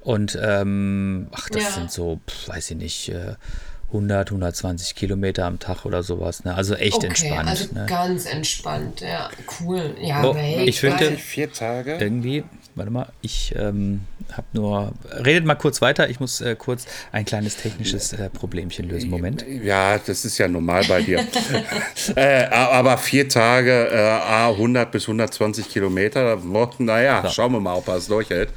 [0.00, 1.70] Und ähm, ach, das Ja.
[1.70, 3.34] sind so, pf, weiß ich nicht, äh,
[3.92, 6.44] 100, 120 Kilometer am Tag oder sowas.
[6.44, 6.54] Ne?
[6.54, 7.48] Also echt Okay, entspannt.
[7.48, 7.86] also ne?
[7.88, 9.28] ganz entspannt, ja,
[9.60, 9.96] cool.
[10.00, 11.16] Ja, Oh, aber hey, ich finde-.
[11.16, 11.96] Vier Tage.
[12.00, 12.44] Irgendwie,
[12.76, 14.92] warte mal, ich ähm, habe nur,
[15.24, 19.10] redet mal kurz weiter, ich muss äh, kurz ein kleines technisches äh, Problemchen lösen.
[19.10, 19.44] Moment.
[19.64, 21.24] Ja, das ist ja normal bei dir.
[22.14, 26.38] äh, aber vier Tage, äh, A, 100 bis 120 Kilometer,
[26.78, 28.50] naja, schauen wir mal, ob er es durchhält.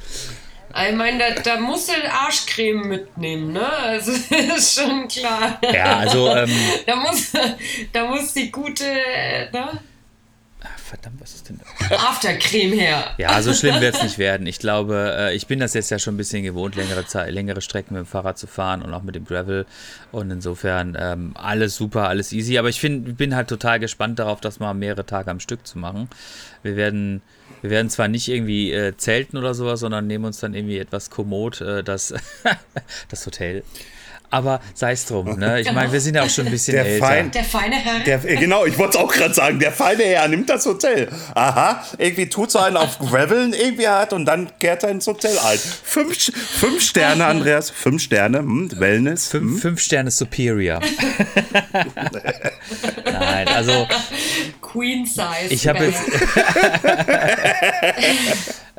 [0.88, 3.66] Ich meine, da, da musst du Arschcreme mitnehmen, ne?
[3.66, 4.12] Also
[4.56, 5.60] ist schon klar.
[5.72, 6.50] Ja, also, ähm,
[6.84, 7.32] Da muss,
[7.92, 9.46] da muss die gute äh,
[10.64, 10.70] ne?
[10.76, 11.96] verdammt, was ist denn da?
[11.96, 13.14] Aftercreme her.
[13.18, 14.46] Ja, so schlimm wird es nicht werden.
[14.46, 17.60] Ich glaube, äh, ich bin das jetzt ja schon ein bisschen gewohnt, längere, Zeit, längere
[17.60, 19.66] Strecken mit dem Fahrrad zu fahren und auch mit dem Gravel.
[20.12, 22.58] Und insofern ähm, alles super, alles easy.
[22.58, 25.78] Aber ich find, bin halt total gespannt darauf, das mal mehrere Tage am Stück zu
[25.78, 26.08] machen.
[26.62, 27.22] Wir werden,
[27.62, 31.10] wir werden zwar nicht irgendwie äh, zelten oder sowas, sondern nehmen uns dann irgendwie etwas
[31.10, 32.14] kommod äh, das,
[33.08, 33.62] das Hotel.
[34.30, 35.60] Aber sei es drum, ne?
[35.60, 37.06] Ich meine, wir sind ja auch schon ein bisschen Der älter.
[37.06, 38.00] Feind- Der feine Herr.
[38.00, 41.08] Der, äh, genau, ich wollte es auch gerade sagen, der feine Herr nimmt das Hotel.
[41.36, 45.38] Aha, irgendwie tut so einen auf Graveln irgendwie hat und dann kehrt er ins Hotel
[45.38, 45.56] ein.
[45.58, 49.28] Fünf, fünf Sterne, Andreas, fünf Sterne, hm, Wellness.
[49.28, 50.80] Fünf, fünf Sterne Superior.
[53.04, 53.86] Nein, also
[54.60, 55.22] Queen Size.
[55.50, 56.02] Ich habe jetzt.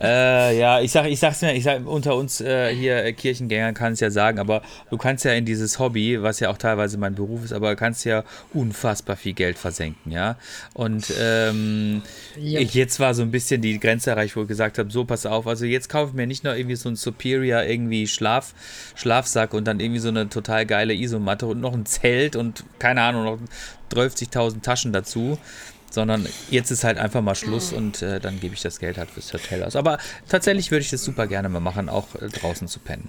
[0.02, 3.74] äh, ja, ich sag, ich sag's mir, ich sag, unter uns äh, hier äh, Kirchengängern
[3.74, 6.98] kann es ja sagen, aber du kannst ja in dieses Hobby, was ja auch teilweise
[6.98, 8.24] mein Beruf ist, aber kannst ja
[8.54, 10.38] unfassbar viel Geld versenken, ja.
[10.74, 12.02] Und ähm,
[12.36, 15.26] ich, jetzt war so ein bisschen die Grenze erreicht, wo ich gesagt habe, so pass
[15.26, 18.54] auf, also jetzt kaufe ich mir nicht nur irgendwie so ein Superior irgendwie Schlaf,
[18.96, 23.02] Schlafsack und dann irgendwie so eine total geile Isomatte und noch ein Zelt und keine
[23.02, 23.40] Ahnung, noch
[23.92, 25.38] 30.000 Taschen dazu
[25.96, 29.10] sondern jetzt ist halt einfach mal Schluss und äh, dann gebe ich das Geld halt
[29.10, 29.76] fürs Hotel aus.
[29.76, 33.08] Aber tatsächlich würde ich das super gerne mal machen, auch äh, draußen zu pennen.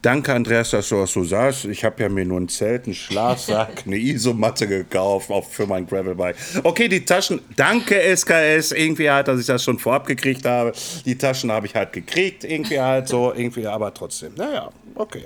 [0.00, 1.64] Danke, Andreas, dass du das so sagst.
[1.64, 5.86] Ich habe ja mir nur ein Zelt, einen Schlafsack, eine Isomatte gekauft auch für mein
[5.86, 6.36] Gravelbike.
[6.62, 10.72] Okay, die Taschen, danke SKS, irgendwie halt, dass ich das schon vorab gekriegt habe.
[11.04, 14.34] Die Taschen habe ich halt gekriegt, irgendwie halt so, irgendwie, aber trotzdem.
[14.36, 15.24] Naja, okay.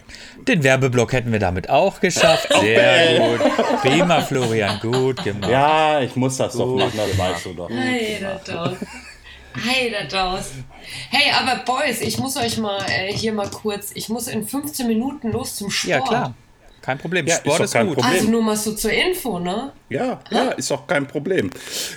[0.49, 2.49] Den Werbeblock hätten wir damit auch geschafft.
[2.59, 3.41] Sehr gut.
[3.83, 5.51] Prima, Florian, gut gemacht.
[5.51, 7.69] Ja, ich muss das doch machen, das weißt du doch.
[7.69, 8.77] Hey, da draus.
[9.55, 10.51] Hey, da draus.
[11.11, 14.87] Hey, aber Boys, ich muss euch mal äh, hier mal kurz, ich muss in 15
[14.87, 15.89] Minuten los zum Sport.
[15.91, 16.35] Ja, klar.
[16.81, 17.25] Kein Problem.
[17.29, 17.95] Ja, Sport ist ist, kein gut.
[17.99, 18.13] Problem.
[18.15, 19.73] Also nur mal so zur Info, ne?
[19.89, 21.49] Ja, ja, ist doch kein Problem.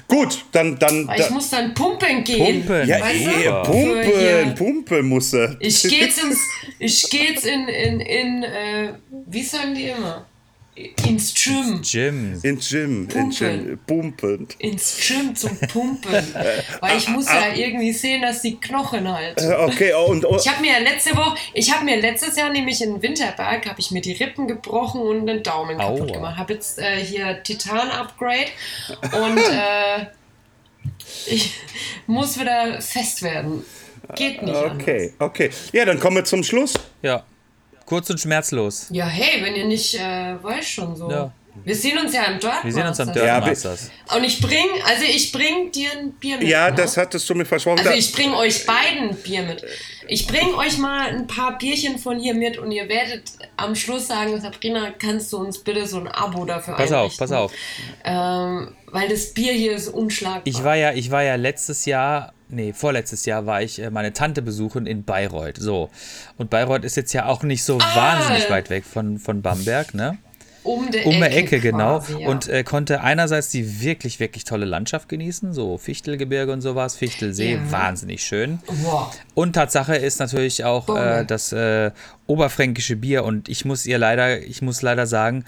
[0.07, 0.77] Gut, dann.
[0.77, 2.63] dann ich da- muss dann pumpen gehen.
[2.67, 2.87] Pumpen.
[2.87, 3.29] ja, Weißt du?
[3.31, 5.57] eh, Für pumpen, hier- pumpen musste.
[5.59, 6.39] Ich geh jetzt ins,
[6.77, 8.93] ich geh jetzt in, in, in äh,
[9.25, 10.27] wie sagen die immer?
[11.07, 11.81] Ins Gym.
[11.81, 12.39] Gym.
[12.43, 14.45] Ins Gym, ins Gym, pumpen.
[14.59, 16.11] Ins Gym zum Pumpen.
[16.81, 19.41] Weil ich muss ja irgendwie sehen, dass die Knochen halt.
[19.41, 22.49] Äh, Okay, und, und Ich habe mir ja letzte Woche, ich habe mir letztes Jahr
[22.51, 26.11] nämlich in Winterberg, habe ich mir die Rippen gebrochen und den Daumen kaputt Aua.
[26.11, 26.37] gemacht.
[26.37, 28.47] Habe jetzt äh, hier Titan-Upgrade
[29.01, 30.07] und äh,
[31.27, 31.53] ich
[32.05, 33.63] muss wieder fest werden.
[34.15, 34.73] Geht nicht anders.
[34.81, 35.49] okay, okay.
[35.71, 36.73] Ja, dann kommen wir zum Schluss.
[37.01, 37.23] Ja.
[37.85, 38.87] Kurz und schmerzlos.
[38.89, 41.09] Ja, hey, wenn ihr nicht, äh, weiß schon so.
[41.09, 41.31] Ja.
[41.63, 43.13] Wir sehen uns ja im Dirt Wir sehen uns am.
[43.13, 43.89] Dirt Ja, Masters.
[44.13, 46.47] Und ich bring, also ich bring dir ein Bier mit.
[46.47, 46.75] Ja, ne?
[46.75, 47.79] das hattest du mir versprochen.
[47.79, 49.63] Also ich bring euch beiden ein Bier mit.
[50.07, 53.23] Ich bring euch mal ein paar Bierchen von hier mit und ihr werdet
[53.57, 57.31] am Schluss sagen, Sabrina, kannst du uns bitte so ein Abo dafür Pass auf, pass
[57.31, 57.51] auf.
[58.03, 60.41] Ähm, weil das Bier hier ist unschlagbar.
[60.45, 64.13] Ich war ja, ich war ja letztes Jahr, nee, vorletztes Jahr war ich äh, meine
[64.13, 65.57] Tante besuchen in Bayreuth.
[65.57, 65.89] So.
[66.37, 67.95] Und Bayreuth ist jetzt ja auch nicht so Ah.
[67.95, 70.17] wahnsinnig weit weg von, von Bamberg, ne?
[70.63, 71.99] um die Um Ecke, Ecke, genau.
[71.99, 72.27] quasi, ja.
[72.27, 77.53] Und äh, konnte einerseits die wirklich, wirklich tolle Landschaft genießen, so Fichtelgebirge und sowas, Fichtelsee,
[77.53, 77.71] Ja.
[77.71, 78.57] wahnsinnig schön.
[78.81, 79.15] Wow.
[79.35, 81.91] Und Tatsache ist natürlich auch äh, das äh,
[82.25, 85.45] oberfränkische Bier und ich muss ihr leider, ich muss leider sagen,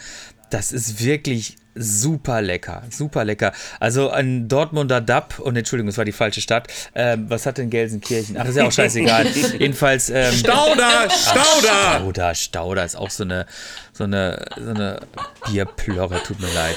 [0.51, 3.53] das ist wirklich super lecker, super lecker.
[3.79, 6.67] Also ein Dortmunder Dab, und Entschuldigung, das war die falsche Stadt.
[6.95, 8.37] Ähm, was hat denn Gelsenkirchen?
[8.37, 9.27] Ach, ist ja auch scheißegal.
[9.59, 10.09] Jedenfalls.
[10.09, 11.99] Ähm, Stauder, Stauder!
[11.99, 13.45] Stauder, Stauder ist auch so eine,
[13.93, 14.99] so eine, so eine
[15.45, 16.75] Bierplörre, tut mir leid.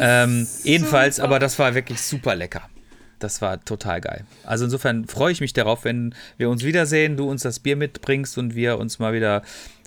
[0.00, 2.62] ähm, jedenfalls, aber das war wirklich super lecker.
[3.18, 4.24] Das war total geil.
[4.44, 8.36] Also insofern freue ich mich darauf, wenn wir uns wiedersehen, du uns das Bier mitbringst
[8.36, 9.42] und wir uns mal wieder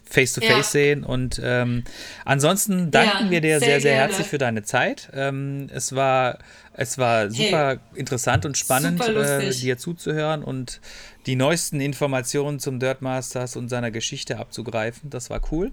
[0.09, 0.63] face to face Ja.
[0.63, 1.03] sehen.
[1.03, 1.83] Und ähm,
[2.25, 5.09] ansonsten danken Ja, wir dir sehr, sehr sehr, herzlich für deine Zeit.
[5.13, 6.39] Ähm, es war,
[6.73, 10.81] es war super interessant und spannend, äh, dir zuzuhören und
[11.25, 15.09] die neuesten Informationen zum Dirt Masters und seiner Geschichte abzugreifen.
[15.09, 15.71] Das war cool.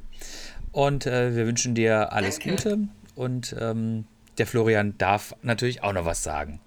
[0.72, 2.50] Und äh, wir wünschen dir alles Danke.
[2.50, 2.78] Gute.
[3.14, 4.04] Und ähm,
[4.36, 6.60] der Florian darf natürlich auch noch was sagen.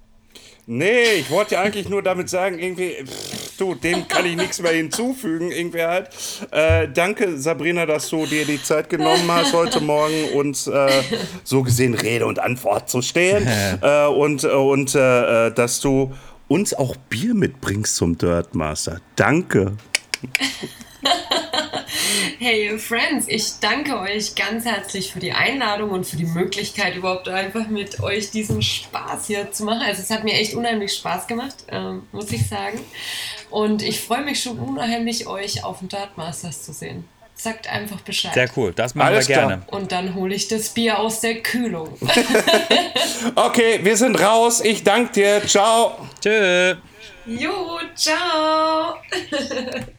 [0.71, 4.61] Nee, ich wollte ja eigentlich nur damit sagen, irgendwie, pff, du, dem kann ich nichts
[4.61, 6.09] mehr hinzufügen, irgendwie halt.
[6.51, 10.91] Äh, danke, Sabrina, dass du dir die Zeit genommen hast, heute Morgen uns äh,
[11.43, 13.47] so gesehen Rede und Antwort zu stehen.
[13.81, 16.13] äh, und äh, und äh, äh, dass du
[16.47, 19.01] uns auch Bier mitbringst zum Dirt Master.
[19.15, 19.71] Danke.
[22.41, 27.27] Hey Friends, ich danke euch ganz herzlich für die Einladung und für die Möglichkeit, überhaupt
[27.27, 29.81] einfach mit euch diesen Spaß hier zu machen.
[29.81, 32.79] Also es hat mir echt unheimlich Spaß gemacht, ähm, muss ich sagen.
[33.49, 37.03] Und ich freue mich schon unheimlich, euch auf dem Dart Masters zu sehen.
[37.35, 38.33] Sagt einfach Bescheid.
[38.33, 39.47] Sehr cool, das machen Alles wir klar.
[39.49, 39.63] gerne.
[39.67, 41.97] Und dann hole ich das Bier aus der Kühlung.
[43.35, 44.61] Okay, wir sind raus.
[44.61, 45.41] Ich danke dir.
[45.45, 46.07] Ciao.
[46.21, 46.75] Tschö.
[47.25, 48.95] jo, ciao!